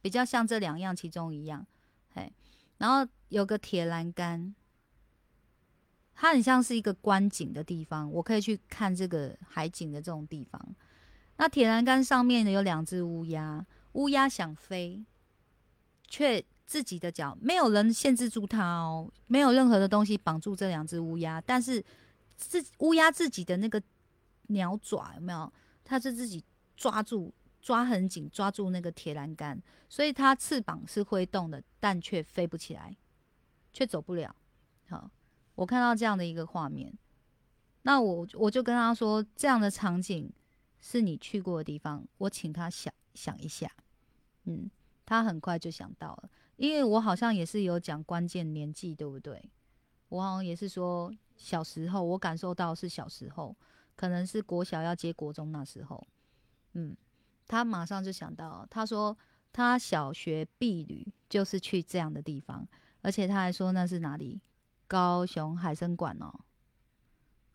[0.00, 1.66] 比较像这两样其中一样，
[2.12, 2.30] 嘿，
[2.76, 4.54] 然后有个铁栏杆，
[6.14, 10.76] 它很像是一个观景的地方，我可以去看这个海景的这种地方。
[11.38, 15.02] 那铁栏杆上面呢有两只乌鸦，乌鸦想飞，
[16.06, 21.82] 却自己的脚没有人限制住它哦，没有任何的东西绑住这两只乌鸦，但是
[22.48, 23.82] 自乌鸦自己的那个
[24.48, 25.52] 鸟爪有没有？
[25.82, 26.44] 它是自己
[26.76, 27.32] 抓住。
[27.64, 32.94] 抓很紧，抓住那个铁栏杆，所以它翅膀是挥动的，但却飞不起来，
[33.72, 34.36] 却走不了。
[34.86, 35.10] 好，
[35.54, 36.92] 我看到这样的一个画面，
[37.80, 40.30] 那我我就跟他说，这样的场景
[40.78, 43.70] 是你去过的地方，我请他想想一下。
[44.42, 44.70] 嗯，
[45.06, 49.42] 他很快就想到了，因为我好像也是有讲关键年纪，对不对？
[50.10, 53.56] 我好像也是说小时候，我感受到是小时候，
[53.96, 56.06] 可能是国小要接国中那时候，
[56.72, 56.96] 嗯。
[57.46, 59.14] 他马上就想到，他说
[59.52, 62.66] 他小学毕旅就是去这样的地方，
[63.02, 64.40] 而且他还说那是哪里？
[64.86, 66.32] 高雄海参馆哦，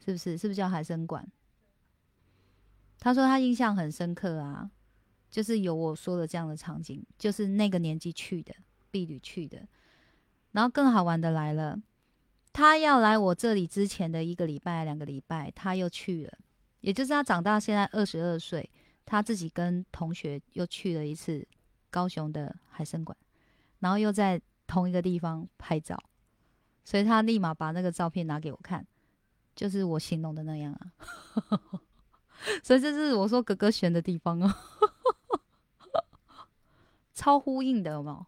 [0.06, 0.38] 是不是？
[0.38, 1.28] 是不是叫海参馆？
[3.00, 4.70] 他说他印象很深刻啊，
[5.32, 8.54] 就是有我说的这样的场景，就是那个年纪去的，
[8.92, 9.68] 毕旅去的。
[10.52, 11.82] 然后更好玩的来了，
[12.52, 16.34] 他要来我这里之前的一个礼拜、两个礼拜，他又去了，
[16.82, 18.70] 也就是他长大现在二十二岁，
[19.06, 21.48] 他自己跟同学又去了一次
[21.90, 23.16] 高雄的海参馆，
[23.80, 25.98] 然后又在同一个地方拍照，
[26.84, 28.86] 所以他立马把那个照片拿给我看，
[29.56, 30.92] 就是我形容的那样啊。
[32.64, 34.54] 所以这是我说哥哥选的地方哦，
[37.14, 38.26] 超呼应的，有没有？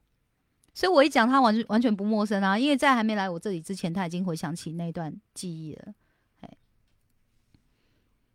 [0.73, 5.93] 所以我一讲，他完全完全不陌生啊，因为在还没来我这里之前，他已经回想起那段记忆了。
[6.41, 6.57] 哎，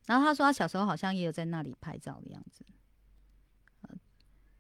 [0.07, 2.65] 然后他说他小时候好像也有在那里拍照的样子。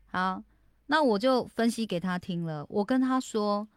[0.06, 0.42] 好，
[0.86, 2.64] 那我就分析给他听了。
[2.68, 3.68] 我跟他说，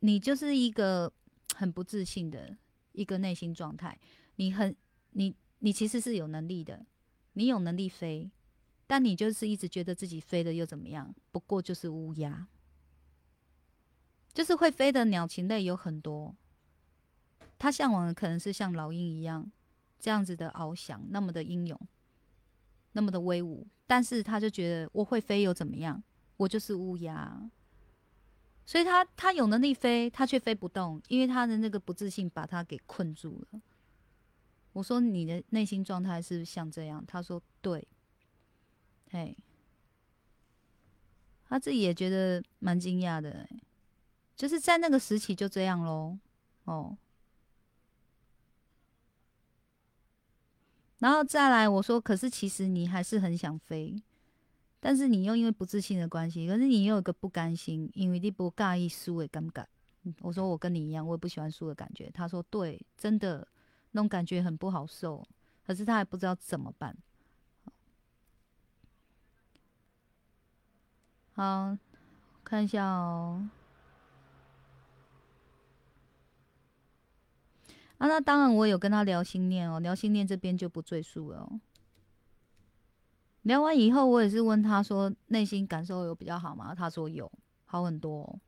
[0.00, 1.12] 你就是一个
[1.54, 2.56] 很不自信的
[2.92, 3.98] 一个内心状态，
[4.36, 4.74] 你很
[5.10, 5.36] 你。
[5.62, 6.86] 你其实是有能力的，
[7.34, 8.30] 你有能力飞，
[8.86, 11.14] 但你就是一直觉得自己飞的又怎么样？
[11.30, 12.48] 不过就是乌鸦，
[14.32, 16.34] 就是会飞的鸟禽类有很多。
[17.58, 19.50] 他向往的可能是像老鹰一样
[19.98, 21.78] 这样子的翱翔，那么的英勇，
[22.92, 23.66] 那么的威武。
[23.86, 26.02] 但是他就觉得我会飞又怎么样？
[26.36, 27.50] 我就是乌鸦。
[28.64, 33.60] 所以他他有能力飞，他却飞不动，因为他的那个不自信把他给困住了。
[34.72, 37.86] 我说你的内心状态是像这样，他说对，
[39.10, 39.36] 嘿，
[41.48, 43.48] 他自己也觉得蛮惊讶的，
[44.40, 46.16] 就是在那个时期就这样喽，
[46.64, 46.96] 哦，
[50.98, 54.02] 然后再来我说，可是其实你还是很想飞，
[54.80, 59.62] 但是你又因为不自信的关系，可是你又有个不甘心，因为你不介意输的尴尬。
[60.22, 62.10] 我说我跟你一样，我也不喜欢输的感觉。
[62.10, 63.46] 他说对，真的。
[63.92, 65.26] 那种感觉很不好受，
[65.66, 66.96] 可是他还不知道怎么办。
[71.34, 71.76] 好，
[72.42, 73.50] 看一下哦。
[78.00, 81.46] 啊，那当然我有跟他聊心念哦，聊心念这边就不赘述了。
[83.42, 86.74] 聊完以后，我也是问他说，内心感受有比较好吗？
[86.74, 87.30] 他说有，
[87.66, 88.40] 好很多。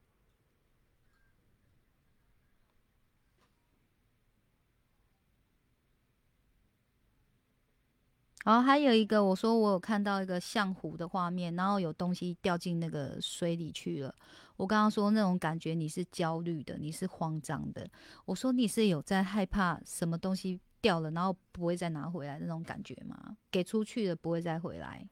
[8.47, 14.15] 哦还有一个，我说我有看到一个像湖的画面，然后有东西掉进那个水里去了。
[14.63, 17.85] 我刚刚说那种感觉，你是焦虑的，你是慌张的。
[18.25, 23.37] 我说你是有在害怕什么东西掉了，然后不会再拿回来那种感觉吗？
[23.51, 25.05] 给出去了不会再回来。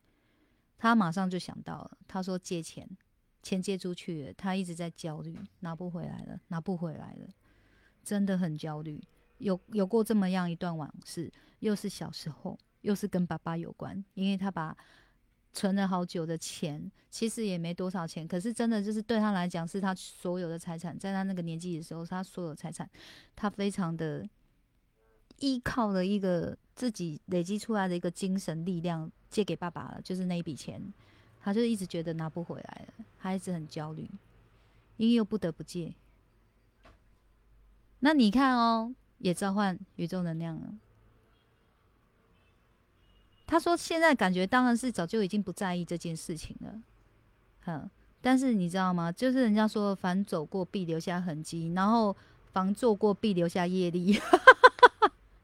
[0.79, 2.89] 他马上就想到了，他说借钱，
[3.43, 7.27] 钱借出去了，他一直在焦虑，拿不回来了，拿不回来了，
[8.05, 9.03] 真的很焦虑。
[9.39, 12.57] 有有过这么样一段往事，又是小时候。
[12.83, 14.75] 又是跟爸爸有关，因为他把
[15.53, 22.89] 存了好久的钱，其实也没多少钱，可是真的就是对他来讲是他所有的财产，在他那个年纪的时候，他所有财产，
[23.35, 24.29] 他非常的
[25.39, 30.81] 依靠了一个自己累积出来的一个精神力量借给爸爸了，就是那一笔钱，
[31.41, 34.09] 他就一直觉得拿不回来了，他一直很焦虑，
[34.97, 35.93] 因为又不得不借。
[37.99, 40.75] 那你看哦，也召唤宇宙能量了。
[43.51, 46.81] 他说：“现在感觉当然是早就已经不在意这件事情了，
[47.65, 47.91] 哼。
[48.21, 49.11] 但是你知道吗？
[49.11, 52.17] 就是人家说‘凡走过必留下痕迹’，然后
[52.53, 54.17] ‘凡做过必留下业力’，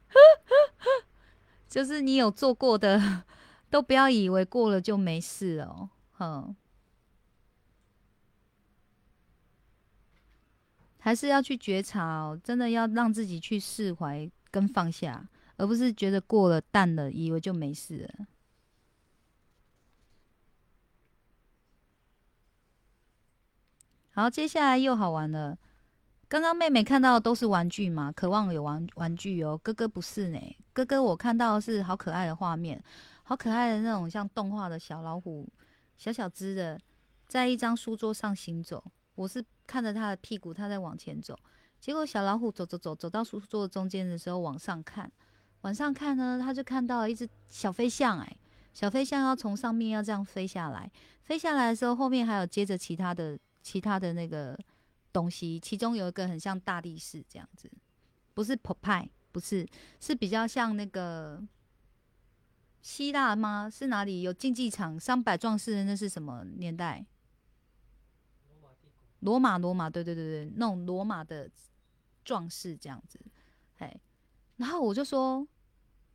[1.68, 3.24] 就是你有做过的，
[3.70, 6.54] 都不要以为过了就没事哦，哼。
[11.00, 18.26] 还是要去觉察哦，真的要让自己去释怀跟放下。”而不是觉得过了淡了，以为就没事了。
[24.10, 25.58] 好，接下来又好玩了。
[26.28, 29.60] 刚刚妹妹看到的都是玩具嘛，渴望有玩玩具哦。
[29.62, 32.82] 哥哥不是呢，哥哥我看到的是好可爱的画面，
[33.22, 35.48] 好可爱的那种像动画的小老虎，
[35.98, 36.80] 小小只的，
[37.28, 38.82] 在一张书桌上行走。
[39.14, 41.38] 我是看着他的屁股，他在往前走。
[41.78, 45.12] 结果小老虎走走走，走到书桌中间的时候，往上看。
[45.66, 48.36] 晚上看呢，他就看到一只小飞象，哎，
[48.72, 50.88] 小飞象要从上面要这样飞下来，
[51.24, 54.56] 飞下来的时候，后面还有接着其他的其他的那个
[55.12, 57.68] 东西，其中有一个很像大力士这样子，
[58.32, 59.66] 不是 p 派，不是，
[59.98, 61.42] 是比较像那个
[62.80, 63.68] 希腊吗？
[63.68, 65.00] 是哪里有竞技场？
[65.00, 67.04] 三百壮士那是什么年代？
[69.18, 71.50] 罗马，罗马，对对对对，那种罗马的
[72.24, 73.18] 壮士这样子，
[73.78, 74.00] 哎，
[74.58, 75.44] 然后我就说，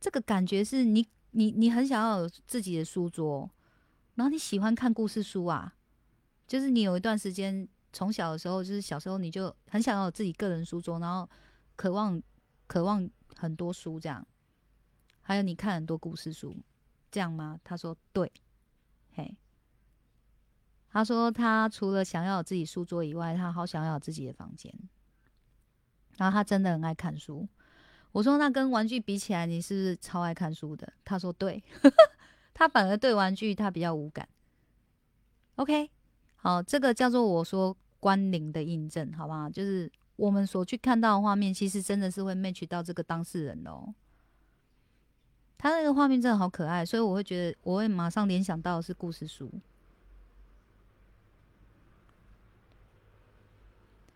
[0.02, 3.48] 这个感觉是你，你，你很想要有自己的书桌，
[4.16, 5.76] 然后你喜欢看故事书啊，
[6.48, 11.30] 就是你有一段时间从小的时候，就是小时候你就很想要有自己个人书桌，然后
[11.76, 12.20] 渴望，
[12.66, 14.26] 渴望很多书这样。
[15.20, 16.56] 还有你看很多故事书，
[17.08, 17.60] 这样吗？
[17.62, 18.32] 他说对，
[19.12, 19.36] 嘿，
[20.90, 24.74] 他说他除了想要有自己书桌以外，他好想要有自己的房间。
[26.16, 27.48] 然后他真的很爱看书。
[28.12, 30.92] 我说那跟玩具比起来，你是不是超爱看书的？
[31.04, 31.62] 他说对，
[32.54, 34.28] 他反而对玩具他比较无感。
[35.56, 35.90] OK，
[36.36, 39.48] 好，这个叫做我说关灵的印证，好不好？
[39.48, 43.94] 就是我们所去看到的画面，其实真的是会 match 到这个当事人哦。
[45.56, 49.50] 他那个画面真的好可爱，所以我会觉得，我会马上联想到的是故事书。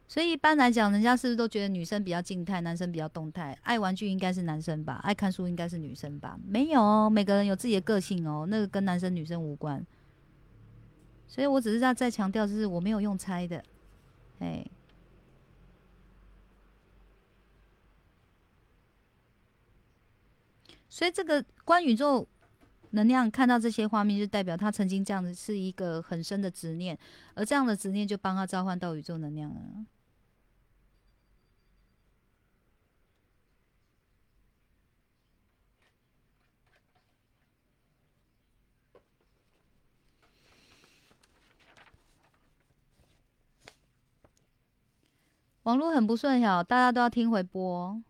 [0.08, 3.58] 所以一般来讲，人家是不是都觉得女生比较静态，男生比较动态？
[3.62, 6.38] 爱玩具应该是男生吧，爱看书应该是女生吧？
[6.46, 9.84] 没有，每个人有自己的个性哦，那个跟男生女生无关。
[11.26, 13.62] 所以我只是在再强调，就是我没有用猜的，
[14.38, 14.64] 哎。
[20.88, 22.26] 所以这个关宇宙
[22.90, 26.96] 能量看到这些画面，就代表他曾经这样子是一个很深的执念，
[27.34, 29.60] 而这样的执念就帮他召唤到宇宙能量了。
[45.66, 48.00] 网络很不顺，小大家都要听回播。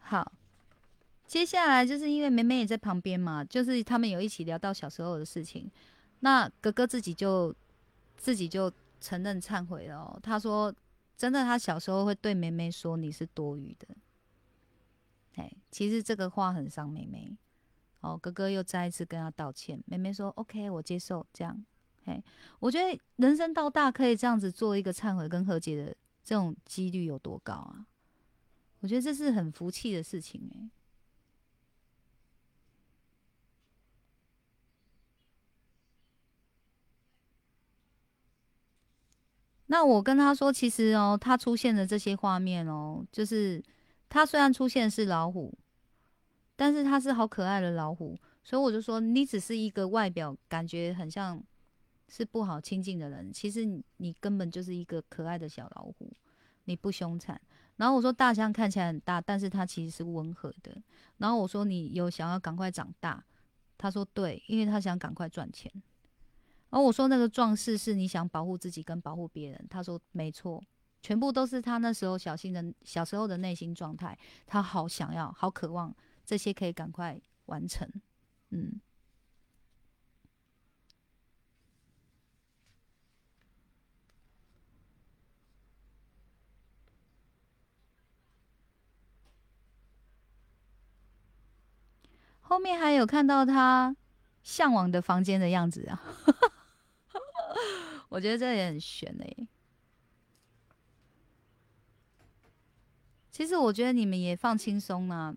[0.00, 0.30] 好，
[1.26, 5.70] 接下来就是因为梅梅也在旁边嘛，就是他们有一起聊到小时候的事情，
[6.20, 7.54] 那哥哥自己就
[8.18, 8.70] 自己就
[9.00, 10.20] 承认忏悔了。
[10.22, 10.74] 他说
[11.16, 13.88] ：“真的，他小时候会对梅梅说你是多余的。”
[15.36, 17.34] 哎，其实这个话很伤梅梅。
[18.00, 19.82] 哦，哥哥又再一次跟他道歉。
[19.86, 21.64] 妹妹说：“OK，我接受。”这样，
[22.04, 22.22] 哎，
[22.60, 27.86] 我觉得人生到大可以这样子做一个忏悔跟和解的这种几率有多高啊？
[28.80, 30.70] 我觉得这是很福气的事情哎。
[39.66, 43.62] 那我跟他说，其实哦，他出现的这些画面哦，就是
[44.08, 45.52] 他虽然出现是老虎，
[46.58, 51.40] 但是他是好可爱的老虎，所以我就说，你只是一个外表感觉很像
[52.08, 56.12] 是不好亲近的人，其实你你根本就是一个可爱的小老虎，
[56.64, 57.40] 你不凶残。
[57.76, 60.76] 然后我说大象看起来很大，但是它其实是温和的。
[61.18, 63.24] 然后我说你有想要赶快长大？
[63.78, 65.70] 他说对，因为他想赶快赚钱。
[66.70, 69.66] 然后我说那个壮士是你想保护自己跟保护别人？
[69.70, 70.60] 他说没错，
[71.00, 74.18] 全部都是他那时候小心的小时候的内心状态。
[74.44, 75.94] 他好想要，好渴望
[76.28, 77.90] 这些可以赶快完成。
[78.50, 78.78] 嗯。
[92.42, 93.96] 后面还有看到他
[94.42, 96.02] 向往的房间的样子啊，
[98.10, 99.48] 我觉得这也很悬哎。
[103.30, 105.34] 其实我觉得你们也放轻松啊，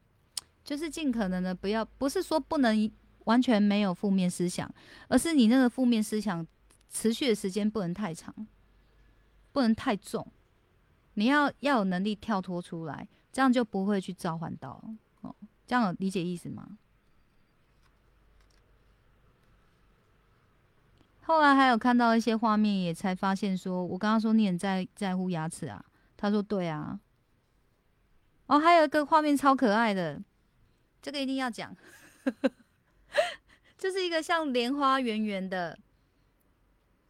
[0.63, 2.91] 就是尽可能的不要，不是说不能
[3.25, 4.71] 完全没有负面思想，
[5.07, 6.45] 而是你那个负面思想
[6.89, 8.33] 持续的时间不能太长，
[9.51, 10.25] 不能太重，
[11.15, 14.81] 你要要有能力跳脱出来，这样就不会去召唤到
[15.21, 15.35] 哦。
[15.65, 16.77] 这样有理解意思吗？
[21.23, 25.85] 后来还有看到一些画面，也才发现说，我刚刚说你很在在乎牙齿啊，
[26.17, 26.99] 他说对啊。
[28.47, 30.21] 哦，还有一个画面超可爱的，
[31.01, 31.75] 这个一定要讲，
[33.77, 35.77] 这是一个像莲花圆圆的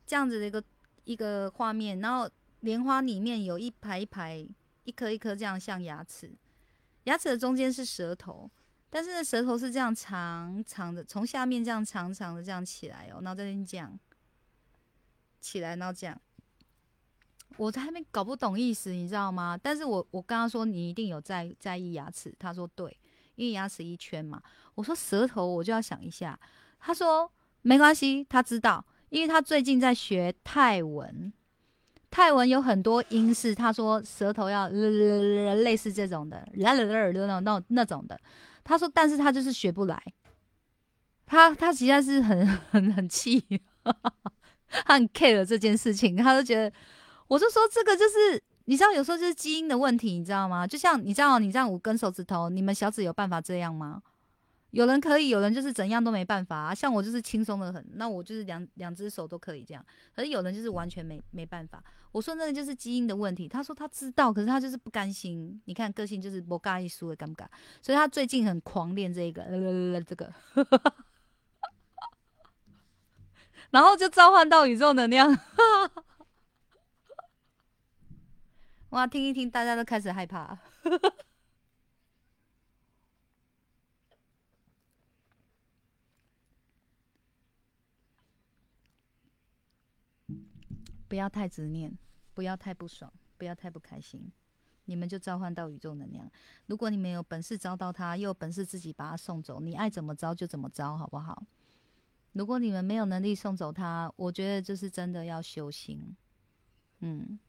[0.08, 0.64] 这样子的一个
[1.04, 2.30] 一个画面，然后
[2.62, 4.48] 莲花里面有一排一排，
[4.84, 6.32] 一颗一颗这样像牙齿，
[7.04, 8.50] 牙齿的中间是舌头，
[8.89, 14.00] 但是舌头是这样长长的，从下面这样长长的这样起来哦，然后这边这样。
[15.44, 16.22] 起来，然后这样，
[17.58, 19.58] 我在还没搞不懂意思，你知道吗？
[19.58, 22.96] 但是我我刚刚说你一定有在在意牙齿，他说对，
[23.36, 24.42] 因为牙齿一圈嘛。
[24.76, 26.40] 我说舌头，我就要想一下。
[26.80, 31.32] 他说没关系，他知道，因为他最近在学泰文，
[32.10, 38.20] 泰文有很多音是他说舌头要类似这种的，那那那那种的。
[38.64, 40.02] 他说，但是他就是学不来。
[41.26, 43.44] 他他实在是很很很气，
[44.68, 46.76] 他很 care 这件事情，他就觉得，
[47.28, 50.66] 我就说这个就是你知道，有时候就是基因的问题，你知道吗？
[50.66, 54.01] 就像你知道，你这样五根手指头，你们小指有办法这样吗？
[54.72, 56.74] 有人可以，有人就是怎样都没办法啊。
[56.74, 59.86] 像我就是轻松的很，那我就是两两只手都可以这样。
[60.16, 61.84] 可是有人就是完全没没办法。
[62.14, 63.49] 我说那个就是基因的问题。
[63.49, 65.62] 他说他知道，可是他就是不甘心。
[65.66, 67.49] 你看个性就是不尬一输的，敢不敢？
[67.82, 69.43] 所以他最近很狂练这个，
[70.07, 70.34] 这个，
[73.72, 75.38] 然后就召唤到宇宙能量。
[78.92, 80.58] 哇，听一听，大家都开始害怕。
[91.08, 91.98] 不要太执念，
[92.34, 94.30] 不要太不爽，不要太不开心，
[94.86, 96.30] 你们就召唤到宇宙能量。
[96.68, 101.44] 如果你们有本事招到他，又有本事自己把他送走，你爱怎么招就怎么招，好不好？
[102.34, 106.16] 如果你们没有能力送走他，我觉得就是真的要修心，
[107.00, 107.39] 嗯，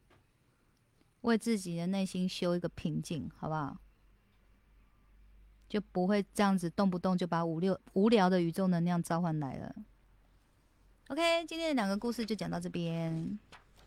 [1.23, 3.77] 为自己的内心修一个平静，好不好？
[5.69, 9.75] 就不会这样子动不动就把五六无聊的宇宙能量召唤来了。
[11.09, 13.39] OK，今天的两个故事就讲到这边，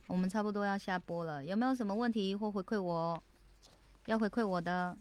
[0.08, 1.46] 我们差不多要下播了。
[1.46, 3.22] 有没有什么问题或回馈我？
[4.08, 4.98] 要回馈我的？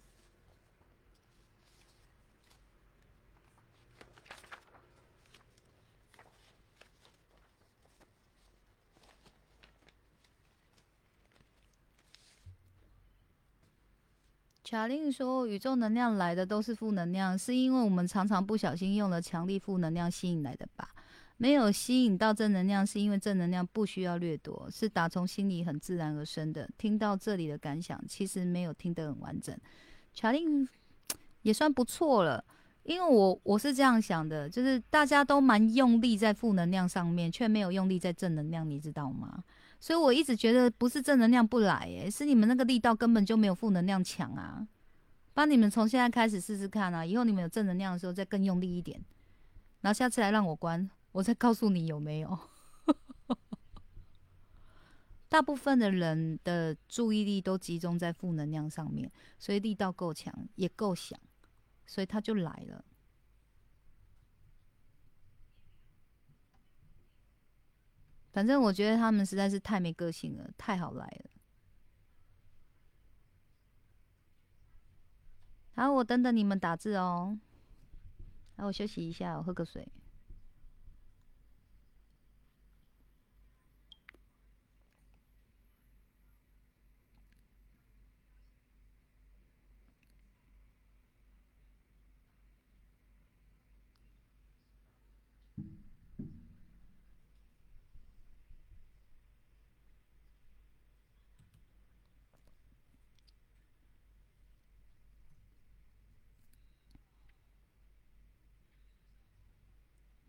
[14.65, 20.89] 卡令说：“宇宙能量来的都是负能量，是因为我们常常不小心用了强力负能量吸引来的吧？”
[21.37, 26.69] 没有吸引到正能量，是因为正能量不需要掠夺，是打从心里很自然而生的。
[26.79, 29.55] 听到这里的感想，其实没有听得很完整。
[30.15, 30.67] 查令
[31.43, 32.43] 也算不错了，
[32.85, 39.43] 因为我我是这样想的，就是大家都蛮用力在负能量上面，却没有用力在正能量，你知道吗？
[39.85, 44.67] 所以我一直觉得不是正能量不来，诶，是你们那个力道根本就没有负能量强啊。
[45.35, 48.99] 帮你们从现在开始试试看啊，以后你们有正能量的时候再更用力一点，
[49.83, 50.89] 然后下次来让我关。
[51.13, 52.39] 我再告诉你有没有？
[55.29, 61.21] 大部分的人的注意力都集中在负能量上面，所以力道够强，也够响，
[61.85, 62.83] 所以他就来了。
[68.35, 71.31] 反正我觉得他们实在是太没个性了，太好来了。
[75.77, 77.39] 好，我等等你们打字哦。
[78.57, 79.87] 好，我休息一下，我喝个水。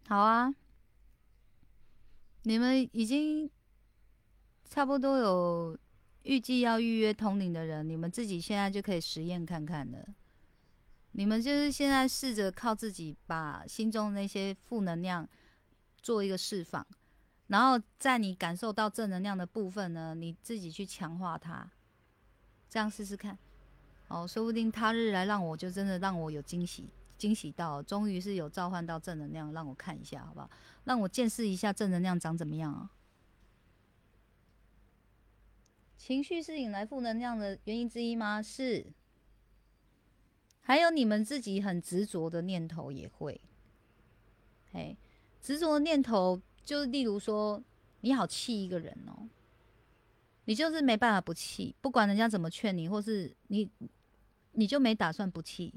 [0.08, 0.54] 好啊，
[2.44, 3.50] 你们已经
[4.70, 5.78] 差不多有
[6.22, 10.06] 预计要预约通灵的人，你们自己现在就可以实验看看了。
[11.14, 15.28] 你们就是现在试着靠自己把心中那些负能量
[15.98, 16.86] 做一个释放，
[17.48, 21.68] 然后在你感受到正能量的部分呢，你自己去强化它，
[22.70, 23.38] 这样试试看。
[24.10, 26.90] 哦，说不定他日来让我就真的让我有惊喜。
[27.18, 30.50] 惊喜到，终于是有召唤到正能量，让我看一下，好不好？
[30.84, 32.92] 让我见识一下正能量长怎么样啊？
[35.98, 38.42] 情绪是引来负能量的原因之一吗？
[38.42, 38.86] 是。
[40.62, 43.40] 还有你们自己很执着的念头也会。
[44.72, 44.98] 嘿，
[45.42, 47.64] 执着的念头，就是例如说，
[48.02, 49.30] 你好气一个人哦，
[50.46, 53.70] 你就是没办法不气，不管人家怎么劝你，或是你，
[54.52, 55.74] 你就没打算不气。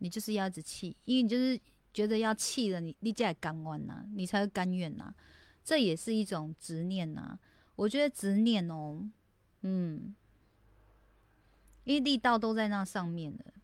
[0.00, 1.58] 你就是要一直气，因为你就是
[1.94, 5.14] 觉得要气了，你你才甘愿呐，你才会甘愿呐，
[5.62, 7.38] 这也是一种执念呐。
[7.76, 9.08] 我觉得执念哦，
[9.62, 10.14] 嗯，
[11.84, 13.54] 因为力道都在那上面了。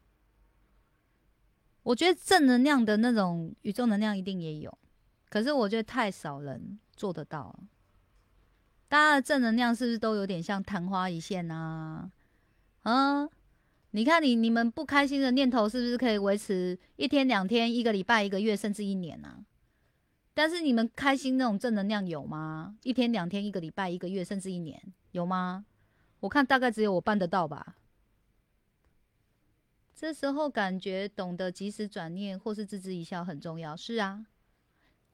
[1.82, 4.78] 我觉得正能量的那种宇宙能量一定也有，
[5.28, 7.58] 可是我觉得太少人做得到。
[8.88, 12.10] 大家的正能量是不是都有点像昙花一现啊？
[12.82, 13.28] 啊？
[13.96, 19.46] 你看，你你们不开心的念头是不是可以维持一天、两天、一个礼拜、一个月，甚至一年呢？
[20.34, 22.76] 但是你们开心那种正能量有吗？
[22.82, 24.78] 一天、两天、一个礼拜、一个月，甚至一年，
[25.12, 25.64] 有吗？
[26.20, 27.76] 我看大概只有我办得到吧。
[29.94, 33.74] 这时候感觉懂得及时转念，或是置之一笑很重要。
[33.74, 34.26] 是啊，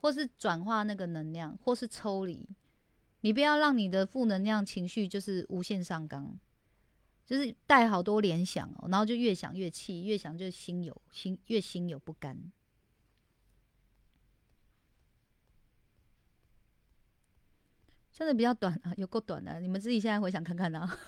[0.01, 2.49] 或是转化那个能量，或是抽离。
[3.21, 6.37] 你不要让你的负能量情绪就是无限上纲，
[7.25, 12.53] 就是带好多联想哦，然后就越想越气，越想就心有心越心有不甘。
[18.13, 20.99] 真的比较短啊，有够短的，你们自己现在回想看看啊。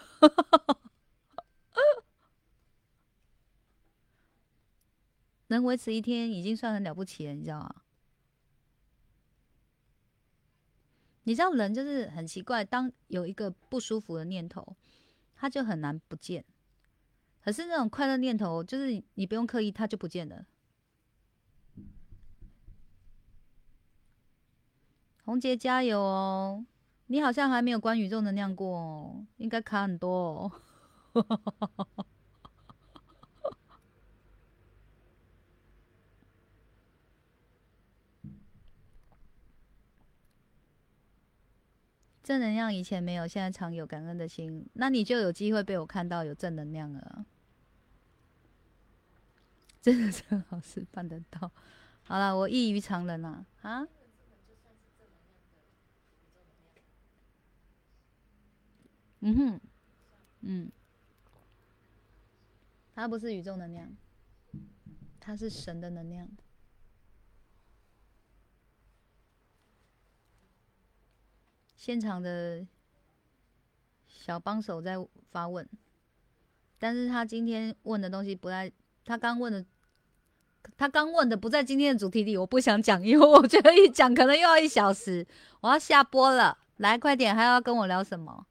[5.48, 7.82] 能维持一天已经算很了不起了，你知道吗？
[11.24, 14.76] 你知道人就是很奇怪，当有一个不舒服的念头，
[15.34, 16.44] 他就很难不见。
[17.42, 20.46] 可是那种快乐念头，就是你不用刻意，他就不见了。
[25.24, 26.64] 红杰加油哦！
[27.06, 30.52] 你好像还没有关宇宙能量过哦，应该卡很多
[31.12, 32.04] 哦。
[42.24, 47.26] 正能量以前没有，现在常有感恩的心，那你就有机会被我看到有正能量了。
[49.82, 51.52] 真的是好事办得到。
[52.02, 53.86] 好了，我异于常人啊啊！
[59.20, 59.60] 嗯哼，
[60.40, 60.72] 嗯，
[62.94, 63.94] 它不是宇宙能量，
[65.20, 66.26] 它是神的能量。
[71.84, 72.66] 现场的
[74.08, 74.96] 小帮手在
[75.30, 75.68] 发问，
[76.78, 78.72] 但是他今天问的东西不在，
[79.04, 79.62] 他刚问的，
[80.78, 85.26] 他刚问的不在今天的主题里，我不想讲，因为我觉得一讲可能又要一小时，
[85.60, 88.46] 我要下播了，来快点，还要跟我聊什么？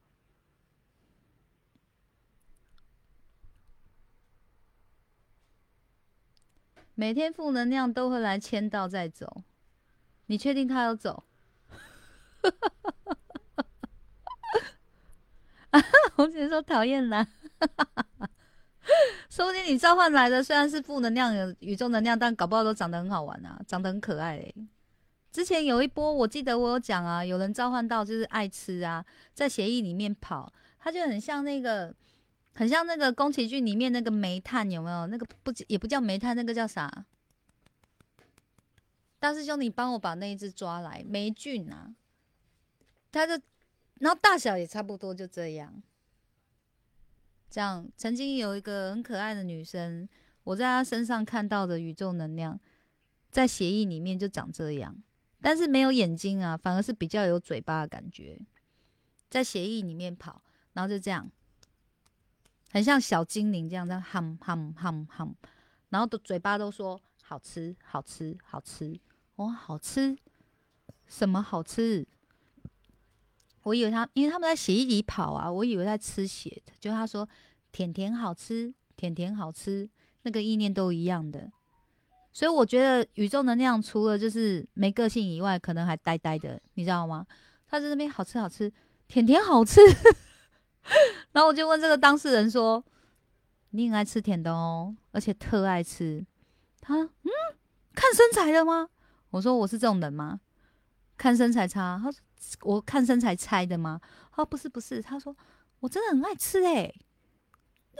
[6.94, 9.42] 每天负能量都会来签到再走，
[10.28, 11.24] 你确定他要走？
[16.16, 17.28] 红姐说讨厌啦，
[19.28, 24.54] 说不定你召唤来的虽然是负能量、宇宙能量，但搞不好都长得很好玩啊，长得很可爱。
[25.32, 29.04] 之前有一波，我记得我有讲啊，有人召唤到就是爱吃啊，
[29.34, 31.92] 在协议里面跑，他就很像那个，
[32.54, 35.08] 很像那个宫崎骏里面那个煤炭，有没有？
[35.08, 37.06] 那个不也不叫煤炭，那个叫啥？
[39.20, 41.90] 大师兄，你帮我把那一只抓来，霉菌啊，
[43.12, 43.42] 他就。
[44.04, 45.82] 然后大小也差不多，就这样。
[47.50, 50.10] 这样，曾经有一个很可爱的女生，
[50.44, 52.60] 我在她身上看到的宇宙能量，
[53.32, 54.94] 在协议里面就长这样，
[55.40, 58.38] 但是没有眼睛啊，反而是比较有嘴巴的感觉，
[59.30, 60.42] 在协议里面跑，
[60.74, 61.32] 然后就这样，
[62.72, 65.34] 很像小精灵这样在喊喊喊喊，
[65.88, 69.00] 然后的嘴巴都说好吃好吃好吃，
[69.38, 70.18] 哇，好吃，
[71.08, 72.06] 什么好吃？
[73.64, 76.62] 我以为他，因为他们在血液里跑啊，我以为在吃血。
[76.80, 77.28] 就他说
[77.72, 79.90] 甜甜好吃，甜甜好吃，
[80.24, 81.52] 那个意念都一样的。
[82.32, 87.26] 所以我觉得宇宙能量除了就是没个性以外，可能还呆呆的，你知道吗？
[87.68, 88.72] 他在那边好吃好吃，
[89.08, 89.80] 甜甜好吃。
[91.32, 92.84] 然后我就问这个当事人说
[93.72, 96.26] ：“你很爱吃甜的哦，而且特爱吃。”
[96.82, 97.32] 他嗯，
[97.94, 98.90] 看身材的吗？
[99.30, 100.42] 我说我是这种人吗？
[101.18, 102.00] 看身材差？
[102.04, 102.20] 他说。
[102.62, 104.00] 我看身材猜的吗？
[104.36, 105.36] 哦，不是不是，他说
[105.80, 106.94] 我真的很爱吃诶。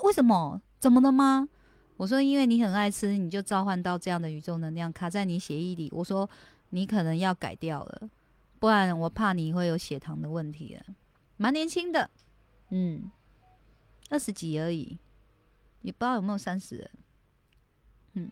[0.04, 0.62] 为什么？
[0.80, 1.48] 怎么了吗？
[1.98, 5.90] 我说因为你很爱吃，你就召唤到这样的宇宙能量卡在你血液里。
[5.92, 6.30] 我说
[6.70, 8.10] 你可能要改掉了，
[8.60, 10.96] 不然我怕你会有血糖的问题了。
[11.38, 12.10] 蛮年轻的，
[12.70, 13.12] 嗯，
[14.10, 14.98] 二十几而已，
[15.82, 16.90] 也不知道有没有三十，
[18.14, 18.32] 嗯，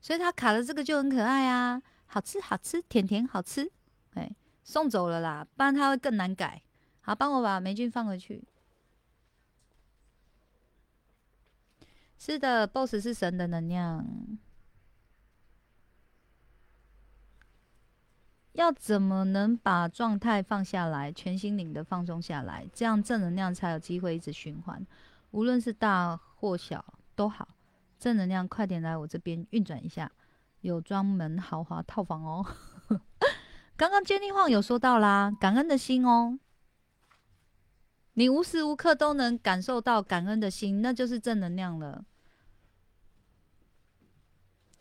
[0.00, 3.70] 所以他卡的这个就很可爱啊，好吃好吃，甜甜好吃，
[4.14, 4.30] 哎。
[4.62, 6.62] 送走了啦，不然他会更难改。
[7.00, 8.44] 好，帮我把霉菌放回去。
[12.18, 14.06] 是的，BOSS 是神的能量。
[18.52, 24.86] 要怎么能把状态放下来，全心灵的放松下来，这样正能量才有机会一直循环，
[25.30, 26.84] 无论是大或小
[27.16, 27.48] 都好。
[27.98, 30.12] 正能量快点来我这边运转一下，
[30.60, 32.46] 有专门豪华套房哦。
[33.76, 36.38] 刚刚坚定晃有说到啦，感恩的心哦，
[38.14, 42.04] 你无时无刻都能感受到感恩的心，那就是正能量了。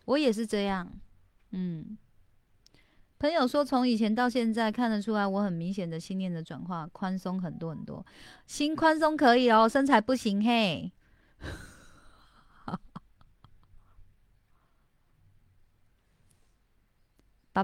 [0.06, 0.92] 我也是这样，
[1.52, 1.98] 嗯，
[3.18, 8.06] 朋友说，从以前到现在看得出来，我很明显的心念的转化，宽松很多很多。
[8.46, 10.92] 心宽松可以哦，身材不行嘿。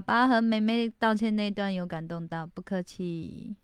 [0.00, 3.56] 爸和妹妹道歉那段有感动到，不客气。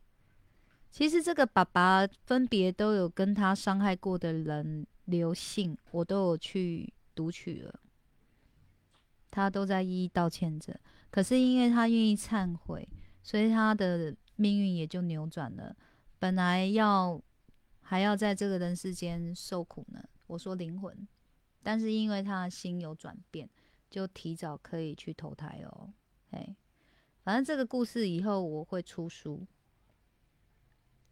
[0.90, 7.80] 其实这个爸爸分别都有跟他伤害过的人留信，我都有去读取了，
[9.30, 10.80] 他都在一一道歉着。
[11.08, 12.88] 可是因为他愿意忏悔，
[13.22, 15.76] 所以他的命运也就扭转了。
[16.18, 17.22] 本来要
[17.80, 21.06] 还要在这个人世间受苦呢，我说灵魂，
[21.62, 23.48] 但是因为他的心有转变，
[23.88, 25.92] 就提早可以去投胎哦。
[26.34, 26.56] 哎，
[27.22, 29.46] 反正这个故事以后我会出书，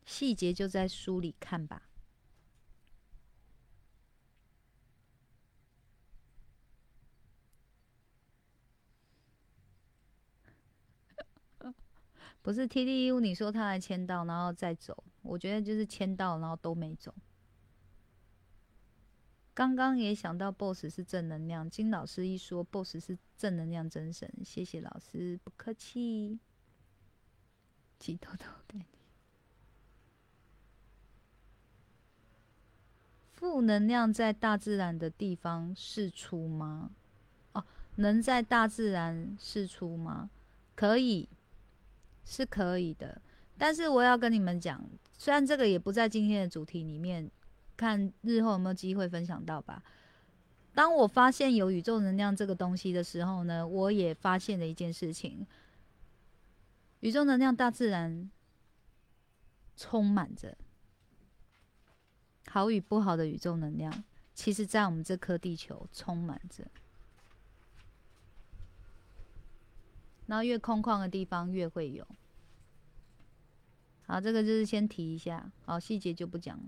[0.04, 1.88] 细节就在书里看吧。
[12.42, 17.14] 不是 T D U，你说他来签到，然后再走，我觉得就是签到，然后都没走。
[19.54, 21.68] 刚刚也想到，boss 是正能量。
[21.68, 26.38] 金老师一说，boss 是正能量真神，谢谢老师，不客气。
[27.98, 28.84] 鸡偷偷给你。
[33.34, 36.90] 负能量在大自然的地方释出吗？
[37.52, 37.62] 哦，
[37.96, 40.30] 能在大自然释出吗？
[40.74, 41.28] 可以，
[42.24, 43.20] 是可以的。
[43.58, 44.82] 但是我要跟你们讲，
[45.18, 47.30] 虽然这个也不在今天的主题里面。
[47.76, 49.82] 看日后有没有机会分享到吧。
[50.74, 55.46] 当我发现有宇宙能量这个东西的时候呢，我也发现了一件事情：
[57.00, 58.30] 宇宙能量、大自然
[59.76, 60.56] 充满着
[62.46, 64.04] 好与不好的宇宙能量，
[64.34, 66.66] 其实在我们这颗地球充满着。
[70.26, 72.06] 然后越空旷的地方越会有。
[74.06, 76.64] 好，这个就是先提一下，好，细节就不讲了。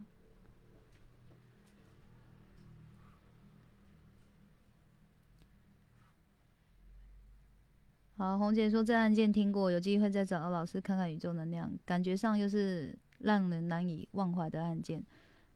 [8.24, 15.04] 好，红姐说这案件听过，有机会再找到老师看看宇宙能量，感觉上又是让人难以忘怀的案件。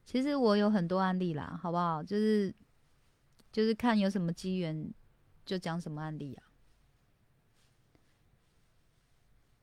[0.04, 2.02] 其实我有很多案例啦，好不好？
[2.02, 2.54] 就是
[3.50, 4.92] 就是看有什么机缘
[5.46, 6.44] 就讲什么案例啊。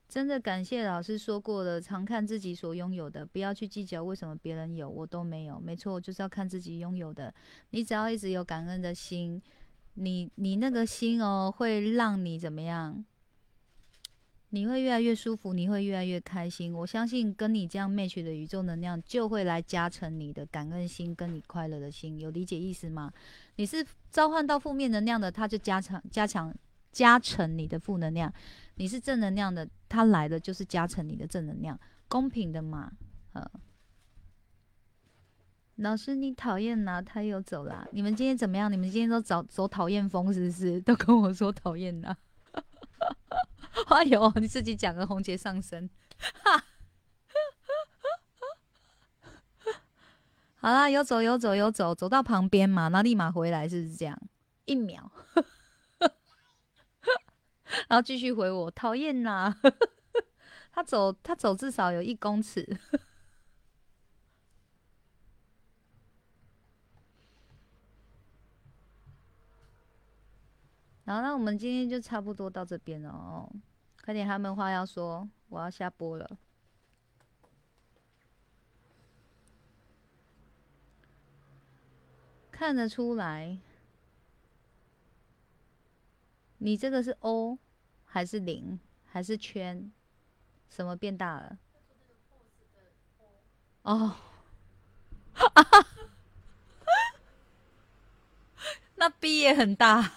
[0.10, 5.60] 真的感谢老师说过的，常看自己所拥有的，不要去计较为什么别人有我都没有。
[5.60, 7.32] 没错，就是要看自己拥有的。
[7.70, 9.40] 你只要一直有感恩的心。
[9.96, 13.04] 你你那个心哦，会让你怎么样？
[14.50, 16.74] 你会越来越舒服，你会越来越开心。
[16.74, 22.18] 我相信跟你这样 match 的宇宙能量，就会来加成你的感恩心，跟你快乐的心。
[22.20, 23.12] 有理解意思吗？
[23.58, 26.56] 你是召唤到负面能量的，它就加强加强
[26.92, 28.30] 加成你的负能量；
[28.76, 31.78] 你是正能量的，它来的就是加成你的正能量，
[32.08, 32.92] 公平的嘛，
[33.34, 33.50] 呃。
[35.78, 37.02] 老师，你讨厌哪？
[37.02, 37.86] 他又走啦。
[37.92, 38.72] 你们今天怎么样？
[38.72, 40.80] 你们今天都走走讨厌风是不是？
[40.88, 42.16] 都跟我说讨厌哪？
[43.88, 45.90] 哎呦，你自己讲个红姐上身。
[50.56, 54.18] 好啦，有走有走有走，走到旁边嘛，那立马回来，是不是这样？
[54.64, 55.12] 一秒，
[57.90, 59.54] 然后继续回我讨厌呐。
[60.72, 62.80] 他走，他走至少有一公尺。
[71.06, 73.50] 然后，那我们今天就差不多到这边了哦。
[74.04, 75.30] 快点，还有没话要说？
[75.50, 76.38] 我要下播了。
[82.52, 83.58] 看得出来，
[86.58, 87.60] 你这个是 O
[88.04, 89.92] 还是零还是圈？
[90.70, 91.60] 什么变大了？
[93.84, 94.16] 哦，
[98.96, 100.12] 那 B 也很大。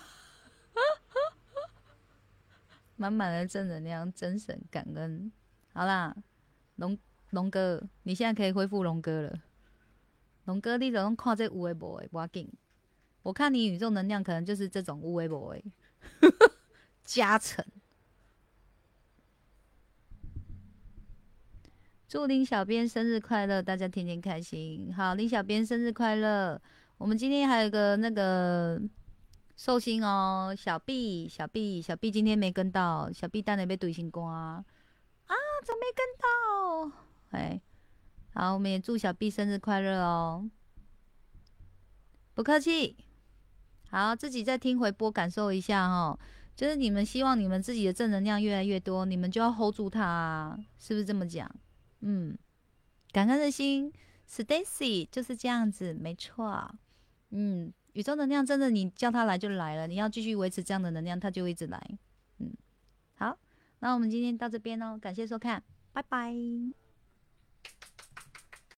[2.98, 5.30] 满满的正能量，真神感恩。
[5.72, 6.14] 好啦，
[6.76, 6.98] 龙
[7.30, 9.40] 龙哥，你现在可以恢复龙哥了。
[10.46, 12.08] 龙哥，你怎么看这无为 boy？
[12.10, 12.52] 我紧，
[13.22, 15.62] 我看你宇宙能量可能就是这种无为 boy
[17.04, 17.64] 加成。
[22.08, 24.92] 祝林小编生日快乐，大家天天开心。
[24.92, 26.60] 好，林小编生日快乐。
[26.96, 28.82] 我们今天还有个那个。
[29.58, 34.64] 寿星哦，小 B，小 B，小 B 今天没跟到，小 B 单的被怼星光啊，
[35.26, 35.34] 啊，
[35.66, 36.96] 怎么没跟到？
[37.30, 37.60] 哎，
[38.34, 40.48] 好，我们也祝小 B 生日快乐哦，
[42.34, 42.96] 不客气。
[43.90, 46.16] 好，自己再听回播感受一下哈，
[46.54, 51.52] 就是你们希望你们自己的正能量越来越多，你们就要 hold 住它，是不是这么讲？
[52.02, 52.38] 嗯，
[53.10, 53.92] 感恩的心
[54.30, 56.70] ，Stacy 就是这样子，没错。
[57.30, 61.98] 嗯，宇宙能量真的，你叫它来就来了，你要继续维持这样的能量，它就一直来。
[62.38, 62.52] 嗯，
[63.16, 63.36] 好，
[63.80, 65.60] 那我们今天到这边哦，感谢收看，
[65.92, 66.32] 拜拜。